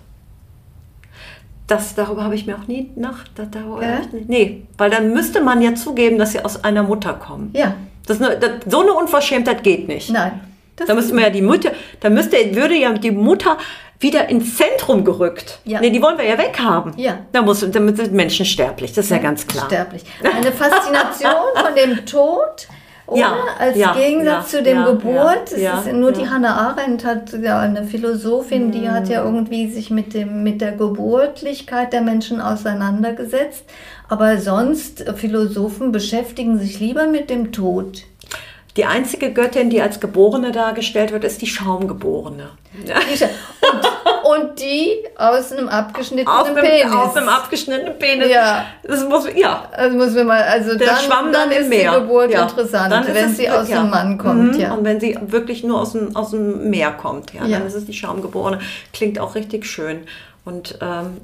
Das, 1.67 1.95
darüber 1.97 2.23
habe 2.25 2.35
ich 2.37 2.47
mir 2.47 2.55
auch 2.57 2.67
nie 2.69 2.91
nach. 2.97 3.25
Da, 3.35 3.45
darüber 3.51 3.83
Ja? 3.83 4.01
Nee, 4.29 4.63
weil 4.79 4.91
dann 4.91 5.13
müsste 5.13 5.41
man 5.41 5.61
ja 5.63 5.75
zugeben, 5.75 6.19
dass 6.19 6.33
sie 6.33 6.45
aus 6.45 6.63
einer 6.65 6.83
Mutter 6.85 7.13
kommen. 7.15 7.51
Ja, 7.55 7.75
Das, 8.07 8.21
eine- 8.23 8.37
das, 8.39 8.51
so 8.67 8.83
eine 8.83 8.93
Unverschämtheit 8.93 9.63
geht 9.63 9.89
nicht. 9.89 10.11
nein. 10.11 10.41
Da 10.87 10.93
müsste 10.93 11.15
man 11.15 11.25
ja 11.25 11.31
die 11.31 11.41
Mutter, 11.41 11.71
da 12.01 12.11
müsste, 12.11 12.37
würde 12.55 12.75
ja 12.77 12.93
die 12.93 13.11
Mutter 13.11 13.57
wieder 13.99 14.29
ins 14.29 14.57
Zentrum 14.59 15.07
gerückt. 15.07 15.59
Ja. 15.65 15.81
Nee, 15.81 15.89
die 15.89 16.03
wollen 16.03 16.19
wir 16.19 16.27
ja 16.27 16.37
weghaben. 16.37 16.93
Ja. 16.99 17.21
Da 17.33 17.41
muss, 17.41 17.65
damit 17.71 17.97
sind 17.97 18.13
Menschen 18.13 18.45
sterblich, 18.45 18.93
das 18.93 19.07
ist 19.07 19.11
ja 19.11 19.17
ganz 19.17 19.47
klar. 19.47 19.65
Sterblich. 19.69 20.05
Eine 20.23 20.53
Faszination 20.53 21.33
von 21.55 21.75
dem 21.75 22.05
Tod. 22.07 22.69
Oder 23.07 23.21
Ja, 23.21 23.37
als 23.59 23.77
ja, 23.77 23.93
Gegensatz 23.93 24.53
ja, 24.53 24.59
zu 24.59 24.65
dem 24.65 24.79
ja, 24.79 24.91
Geburt, 24.91 25.51
ja, 25.53 25.57
es 25.57 25.63
ja, 25.63 25.79
ist 25.81 25.93
nur 25.93 26.13
die 26.13 26.23
ja. 26.23 26.31
Hannah 26.31 26.57
Arendt 26.71 27.05
hat 27.05 27.33
ja 27.41 27.61
eine 27.61 27.85
Philosophin, 27.85 28.73
die 28.73 28.89
hat 28.91 29.09
ja 29.09 29.23
irgendwie 29.25 29.71
sich 29.71 29.91
mit 29.91 30.13
dem 30.13 30.43
mit 30.43 30.61
der 30.61 30.73
Geburtlichkeit 30.73 31.93
der 31.93 32.01
Menschen 32.01 32.41
auseinandergesetzt, 32.41 33.65
aber 34.09 34.39
sonst 34.39 35.05
Philosophen 35.17 35.93
beschäftigen 35.93 36.59
sich 36.59 36.81
lieber 36.81 37.07
mit 37.07 37.31
dem 37.31 37.53
Tod. 37.53 38.03
Die 38.77 38.85
einzige 38.85 39.33
Göttin, 39.33 39.71
die 39.71 39.81
als 39.81 40.01
Geborene 40.01 40.53
dargestellt 40.53 41.11
wird, 41.13 41.25
ist 41.25 41.41
die 41.41 41.47
Schaumgeborene. 41.47 42.51
Scha- 43.15 43.29
Und, 43.63 44.16
und 44.29 44.61
die 44.61 44.93
aus 45.17 45.53
einem 45.53 45.69
abgeschnittenen 45.69 46.29
Auf 46.29 46.47
einem, 46.49 46.57
Penis. 46.65 46.93
auf 46.93 47.17
einem 47.17 47.29
abgeschnittenen 47.29 47.99
Penis. 47.99 48.29
Ja. 48.31 48.65
Das 48.83 49.05
muss, 49.09 49.27
ja. 49.35 49.69
also 49.73 49.97
muss 49.97 50.13
man 50.15 50.27
mal, 50.27 50.43
also 50.43 50.77
Der 50.77 50.87
dann, 50.89 50.97
schwamm 50.99 51.33
dann 51.33 51.49
dann 51.49 51.53
im 51.53 51.63
ist 51.63 51.69
Meer. 51.69 51.93
die 51.95 52.01
Geburt 52.01 52.31
Ja. 52.33 52.43
interessant, 52.43 52.93
Dann 52.93 53.05
ist 53.07 53.15
wenn 53.15 53.31
es- 53.31 53.37
sie 53.37 53.51
aus 53.51 53.69
ja. 53.69 53.81
dem 53.83 53.91
Mann 53.91 54.19
kommt, 54.19 54.55
Mhm. 54.55 54.61
ja. 54.61 54.73
Und 54.75 54.85
wenn 54.85 54.99
sie 55.01 55.17
wirklich 55.29 55.63
nur 55.65 55.81
aus 55.81 55.93
dem, 55.93 56.15
aus 56.17 56.31
dem 56.31 56.71
Meer 56.71 56.91
kommt, 56.93 57.33
ja, 57.35 57.45
Ja. 57.45 57.59
dann 57.59 57.67
ist 57.67 57.75
es 57.75 57.85
die 57.87 57.93
Schaumgeborene. 57.95 58.59
Klingt 58.93 59.19
auch 59.19 59.35
richtig 59.35 59.67
schön. 59.67 60.01
Und 60.45 60.79
ähm, 60.81 61.19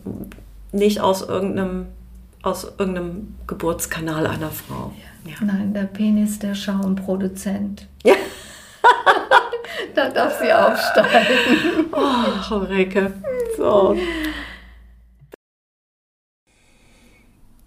nicht 0.72 1.00
aus 1.00 1.22
irgendeinem, 1.22 1.86
aus 2.42 2.64
irgendeinem 2.78 3.34
Geburtskanal 3.46 4.26
einer 4.26 4.50
Frau. 4.50 4.92
Ja. 5.24 5.34
Nein, 5.40 5.72
der 5.74 5.82
Penis 5.84 6.38
der 6.40 6.54
Schaumproduzent. 6.56 7.86
Ja. 8.02 8.14
Da 9.94 10.10
darf 10.10 10.38
sie 10.40 10.52
aufsteigen. 10.52 11.86
Oh, 11.92 12.54
Ulrike. 12.54 13.12
So. 13.56 13.96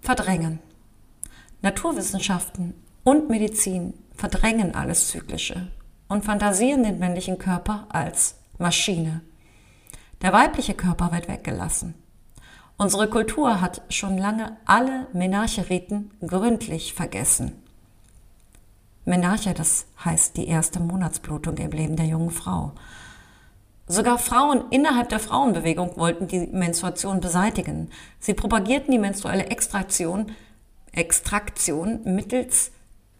Verdrängen. 0.00 0.60
Naturwissenschaften 1.62 2.74
und 3.04 3.28
Medizin 3.28 3.94
verdrängen 4.14 4.74
alles 4.74 5.08
Zyklische 5.08 5.68
und 6.08 6.24
fantasieren 6.24 6.82
den 6.82 6.98
männlichen 6.98 7.38
Körper 7.38 7.86
als 7.90 8.36
Maschine. 8.58 9.22
Der 10.22 10.32
weibliche 10.32 10.74
Körper 10.74 11.12
wird 11.12 11.28
weggelassen. 11.28 11.94
Unsere 12.78 13.08
Kultur 13.08 13.60
hat 13.60 13.82
schon 13.88 14.18
lange 14.18 14.56
alle 14.66 15.06
Menarcheriten 15.12 16.10
gründlich 16.26 16.94
vergessen. 16.94 17.62
Menarche, 19.06 19.54
das 19.54 19.86
heißt 20.04 20.36
die 20.36 20.48
erste 20.48 20.80
Monatsblutung 20.80 21.56
im 21.56 21.70
Leben 21.70 21.96
der 21.96 22.06
jungen 22.06 22.30
Frau. 22.30 22.72
Sogar 23.86 24.18
Frauen 24.18 24.64
innerhalb 24.70 25.08
der 25.10 25.20
Frauenbewegung 25.20 25.96
wollten 25.96 26.26
die 26.26 26.48
Menstruation 26.48 27.20
beseitigen. 27.20 27.88
Sie 28.18 28.34
propagierten 28.34 28.90
die 28.90 28.98
menstruelle 28.98 29.46
Extraktion, 29.46 30.32
Extraktion 30.92 32.00
mittels 32.04 32.72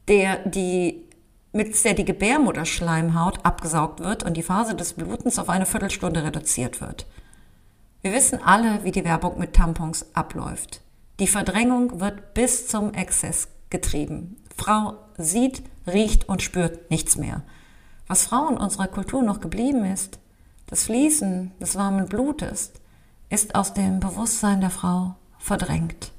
der 0.08 0.38
die 0.48 1.04
mittels 1.52 1.82
der 1.82 1.94
die 1.94 2.04
Gebärmutterschleimhaut 2.04 3.44
abgesaugt 3.44 4.00
wird 4.00 4.24
und 4.24 4.36
die 4.36 4.42
Phase 4.42 4.74
des 4.74 4.92
Blutens 4.92 5.38
auf 5.38 5.48
eine 5.48 5.66
Viertelstunde 5.66 6.22
reduziert 6.22 6.80
wird. 6.80 7.06
Wir 8.02 8.12
wissen 8.12 8.42
alle, 8.42 8.84
wie 8.84 8.90
die 8.90 9.04
Werbung 9.04 9.38
mit 9.38 9.54
Tampons 9.54 10.06
abläuft. 10.14 10.80
Die 11.18 11.26
Verdrängung 11.26 12.00
wird 12.00 12.34
bis 12.34 12.68
zum 12.68 12.92
Exzess 12.92 13.48
getrieben. 13.70 14.36
Frau 14.56 14.94
sieht, 15.18 15.62
riecht 15.86 16.28
und 16.28 16.42
spürt 16.42 16.90
nichts 16.90 17.16
mehr. 17.16 17.42
Was 18.06 18.24
Frauen 18.26 18.56
unserer 18.56 18.88
Kultur 18.88 19.22
noch 19.22 19.40
geblieben 19.40 19.84
ist, 19.84 20.18
das 20.66 20.84
Fließen 20.84 21.52
des 21.60 21.76
warmen 21.76 22.06
Blutes, 22.06 22.72
ist 23.28 23.54
aus 23.54 23.74
dem 23.74 24.00
Bewusstsein 24.00 24.60
der 24.60 24.70
Frau 24.70 25.14
verdrängt. 25.38 26.12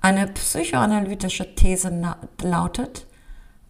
Eine 0.00 0.26
psychoanalytische 0.26 1.54
These 1.54 2.16
lautet, 2.42 3.06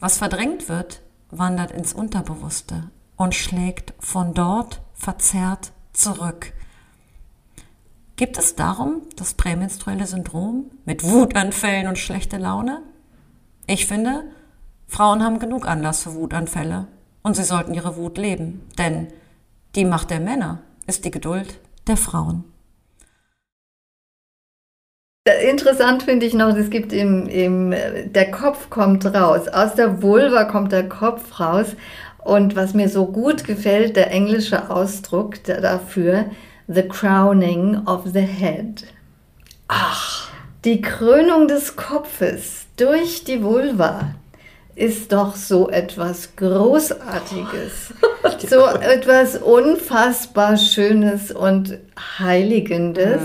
was 0.00 0.18
verdrängt 0.18 0.68
wird, 0.68 1.00
wandert 1.30 1.70
ins 1.70 1.92
Unterbewusste 1.92 2.90
und 3.16 3.34
schlägt 3.34 3.94
von 4.00 4.34
dort 4.34 4.80
verzerrt 4.94 5.72
zurück. 5.92 6.52
Gibt 8.16 8.38
es 8.38 8.54
darum 8.54 9.02
das 9.16 9.34
prämenstruelle 9.34 10.06
Syndrom 10.06 10.70
mit 10.84 11.02
Wutanfällen 11.04 11.88
und 11.88 11.98
schlechter 11.98 12.38
Laune? 12.38 12.82
Ich 13.66 13.86
finde, 13.86 14.24
Frauen 14.86 15.22
haben 15.22 15.38
genug 15.38 15.66
Anlass 15.66 16.02
für 16.02 16.14
Wutanfälle 16.14 16.86
und 17.22 17.34
sie 17.34 17.44
sollten 17.44 17.74
ihre 17.74 17.96
Wut 17.96 18.18
leben, 18.18 18.68
denn 18.78 19.08
die 19.74 19.84
Macht 19.84 20.10
der 20.10 20.20
Männer 20.20 20.60
ist 20.86 21.04
die 21.04 21.10
Geduld 21.10 21.58
der 21.86 21.96
Frauen. 21.96 22.44
Interessant 25.48 26.02
finde 26.02 26.26
ich 26.26 26.34
noch, 26.34 26.54
es 26.54 26.68
gibt 26.68 26.92
im, 26.92 27.26
im, 27.26 27.70
der 27.70 28.30
Kopf 28.30 28.68
kommt 28.68 29.06
raus. 29.06 29.48
Aus 29.48 29.74
der 29.74 30.02
Vulva 30.02 30.44
kommt 30.44 30.70
der 30.72 30.86
Kopf 30.88 31.40
raus. 31.40 31.68
Und 32.18 32.56
was 32.56 32.74
mir 32.74 32.90
so 32.90 33.06
gut 33.06 33.44
gefällt, 33.44 33.96
der 33.96 34.10
englische 34.10 34.70
Ausdruck 34.70 35.42
da- 35.44 35.60
dafür, 35.60 36.26
the 36.66 36.82
crowning 36.82 37.86
of 37.86 38.02
the 38.12 38.20
head. 38.20 38.84
Ach. 39.68 40.28
Die 40.64 40.82
Krönung 40.82 41.48
des 41.48 41.74
Kopfes 41.76 42.63
durch 42.76 43.24
die 43.24 43.42
Vulva 43.42 44.14
ist 44.74 45.12
doch 45.12 45.36
so 45.36 45.68
etwas 45.70 46.34
Großartiges. 46.36 47.94
so 48.48 48.66
etwas 48.66 49.36
unfassbar 49.36 50.56
Schönes 50.56 51.30
und 51.30 51.78
Heiligendes. 52.18 53.22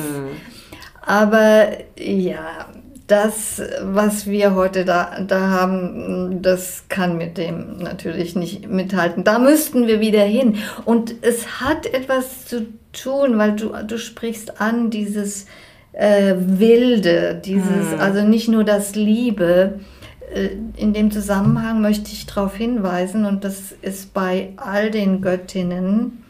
Aber 1.01 1.69
ja, 1.97 2.67
das, 3.07 3.61
was 3.81 4.27
wir 4.27 4.53
heute 4.53 4.85
da, 4.85 5.19
da 5.27 5.39
haben, 5.49 6.43
das 6.43 6.83
kann 6.89 7.17
mit 7.17 7.39
dem 7.39 7.77
natürlich 7.77 8.35
nicht 8.35 8.69
mithalten. 8.69 9.23
Da 9.23 9.39
müssten 9.39 9.87
wir 9.87 9.99
wieder 9.99 10.21
hin. 10.21 10.57
Und 10.85 11.15
es 11.21 11.59
hat 11.59 11.87
etwas 11.87 12.45
zu 12.45 12.67
tun, 12.93 13.39
weil 13.39 13.55
du, 13.55 13.71
du 13.87 13.97
sprichst 13.97 14.61
an 14.61 14.91
dieses 14.91 15.47
äh, 15.93 16.35
Wilde, 16.37 17.41
dieses, 17.43 17.93
also 17.99 18.23
nicht 18.23 18.47
nur 18.47 18.63
das 18.63 18.95
Liebe. 18.95 19.79
Äh, 20.33 20.49
In 20.77 20.93
dem 20.93 21.11
Zusammenhang 21.11 21.81
möchte 21.81 22.11
ich 22.11 22.25
darauf 22.25 22.55
hinweisen, 22.55 23.25
und 23.25 23.43
das 23.43 23.71
ist 23.81 24.13
bei 24.13 24.53
all 24.57 24.91
den 24.91 25.21
Göttinnen, 25.21 26.23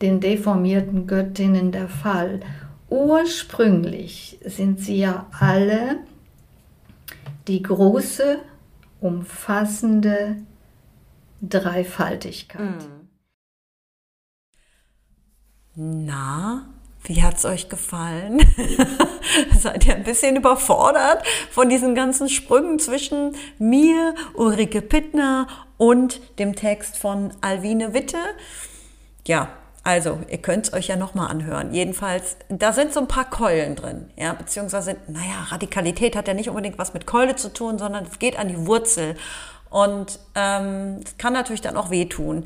den 0.00 0.20
deformierten 0.20 1.06
Göttinnen 1.06 1.72
der 1.72 1.88
Fall. 1.88 2.40
Ursprünglich 2.88 4.38
sind 4.44 4.80
sie 4.80 4.98
ja 4.98 5.26
alle 5.38 5.98
die 7.48 7.62
große, 7.62 8.38
umfassende 9.00 10.36
Dreifaltigkeit. 11.40 12.86
Na, 15.74 16.68
wie 17.08 17.22
hat's 17.22 17.44
euch 17.44 17.68
gefallen? 17.68 18.40
Seid 19.58 19.86
ihr 19.86 19.96
ein 19.96 20.04
bisschen 20.04 20.36
überfordert 20.36 21.26
von 21.50 21.68
diesen 21.68 21.94
ganzen 21.94 22.28
Sprüngen 22.28 22.78
zwischen 22.78 23.34
mir, 23.58 24.14
Ulrike 24.34 24.82
Pittner 24.82 25.46
und 25.78 26.20
dem 26.38 26.54
Text 26.54 26.98
von 26.98 27.32
Alwine 27.40 27.94
Witte? 27.94 28.18
Ja, 29.26 29.48
also, 29.84 30.18
ihr 30.28 30.38
könnt's 30.38 30.74
euch 30.74 30.88
ja 30.88 30.96
nochmal 30.96 31.30
anhören. 31.30 31.72
Jedenfalls, 31.72 32.36
da 32.50 32.74
sind 32.74 32.92
so 32.92 33.00
ein 33.00 33.08
paar 33.08 33.30
Keulen 33.30 33.74
drin. 33.74 34.10
Ja, 34.16 34.34
beziehungsweise, 34.34 34.96
naja, 35.06 35.46
Radikalität 35.48 36.14
hat 36.14 36.28
ja 36.28 36.34
nicht 36.34 36.50
unbedingt 36.50 36.78
was 36.78 36.92
mit 36.92 37.06
Keule 37.06 37.36
zu 37.36 37.50
tun, 37.50 37.78
sondern 37.78 38.04
es 38.04 38.18
geht 38.18 38.38
an 38.38 38.48
die 38.48 38.66
Wurzel. 38.66 39.16
Und 39.70 40.18
ähm, 40.34 41.00
kann 41.16 41.32
natürlich 41.32 41.62
dann 41.62 41.78
auch 41.78 41.88
wehtun. 41.88 42.44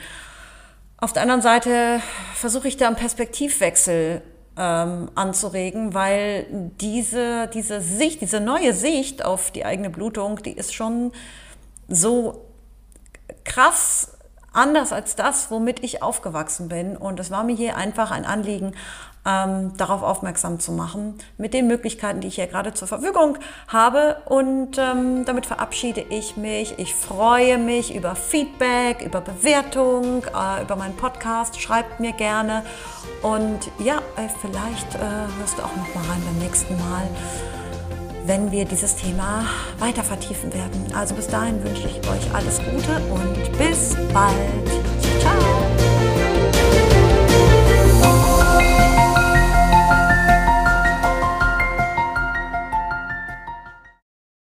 Auf 0.98 1.12
der 1.12 1.22
anderen 1.22 1.42
Seite 1.42 2.00
versuche 2.34 2.68
ich 2.68 2.76
da 2.76 2.86
einen 2.86 2.94
Perspektivwechsel 2.94 4.22
ähm, 4.56 5.10
anzuregen, 5.14 5.94
weil 5.94 6.70
diese, 6.80 7.48
diese 7.48 7.80
Sicht, 7.80 8.20
diese 8.20 8.40
neue 8.40 8.74
Sicht 8.74 9.24
auf 9.24 9.50
die 9.50 9.64
eigene 9.64 9.90
Blutung, 9.90 10.42
die 10.42 10.52
ist 10.52 10.74
schon 10.74 11.12
so 11.88 12.44
krass 13.44 14.16
anders 14.52 14.92
als 14.92 15.16
das, 15.16 15.50
womit 15.50 15.82
ich 15.82 16.02
aufgewachsen 16.02 16.68
bin. 16.68 16.96
Und 16.96 17.18
es 17.20 17.30
war 17.30 17.44
mir 17.44 17.56
hier 17.56 17.76
einfach 17.76 18.10
ein 18.10 18.24
Anliegen, 18.24 18.74
ähm, 19.24 19.76
darauf 19.76 20.02
aufmerksam 20.02 20.58
zu 20.58 20.72
machen, 20.72 21.14
mit 21.38 21.54
den 21.54 21.66
Möglichkeiten, 21.66 22.20
die 22.20 22.28
ich 22.28 22.36
hier 22.36 22.46
gerade 22.46 22.74
zur 22.74 22.88
Verfügung 22.88 23.38
habe. 23.68 24.16
Und 24.26 24.78
ähm, 24.78 25.24
damit 25.24 25.46
verabschiede 25.46 26.00
ich 26.00 26.36
mich. 26.36 26.78
Ich 26.78 26.94
freue 26.94 27.58
mich 27.58 27.94
über 27.94 28.14
Feedback, 28.16 29.02
über 29.02 29.20
Bewertung, 29.20 30.24
äh, 30.24 30.62
über 30.62 30.76
meinen 30.76 30.96
Podcast. 30.96 31.60
Schreibt 31.60 32.00
mir 32.00 32.12
gerne. 32.12 32.64
Und 33.22 33.70
ja, 33.78 33.98
äh, 34.16 34.28
vielleicht 34.40 34.94
äh, 34.96 34.98
hörst 35.38 35.58
du 35.58 35.62
auch 35.62 35.76
noch 35.76 35.94
mal 35.94 36.04
rein 36.10 36.22
beim 36.24 36.38
nächsten 36.38 36.76
Mal 36.76 37.08
wenn 38.24 38.52
wir 38.52 38.64
dieses 38.64 38.96
Thema 38.96 39.44
weiter 39.78 40.04
vertiefen 40.04 40.52
werden. 40.54 40.86
Also 40.94 41.14
bis 41.14 41.26
dahin 41.26 41.62
wünsche 41.64 41.88
ich 41.88 41.96
euch 42.08 42.34
alles 42.34 42.58
Gute 42.58 43.00
und 43.10 43.58
bis 43.58 43.96
bald. 44.12 44.68
Ciao. 45.20 45.81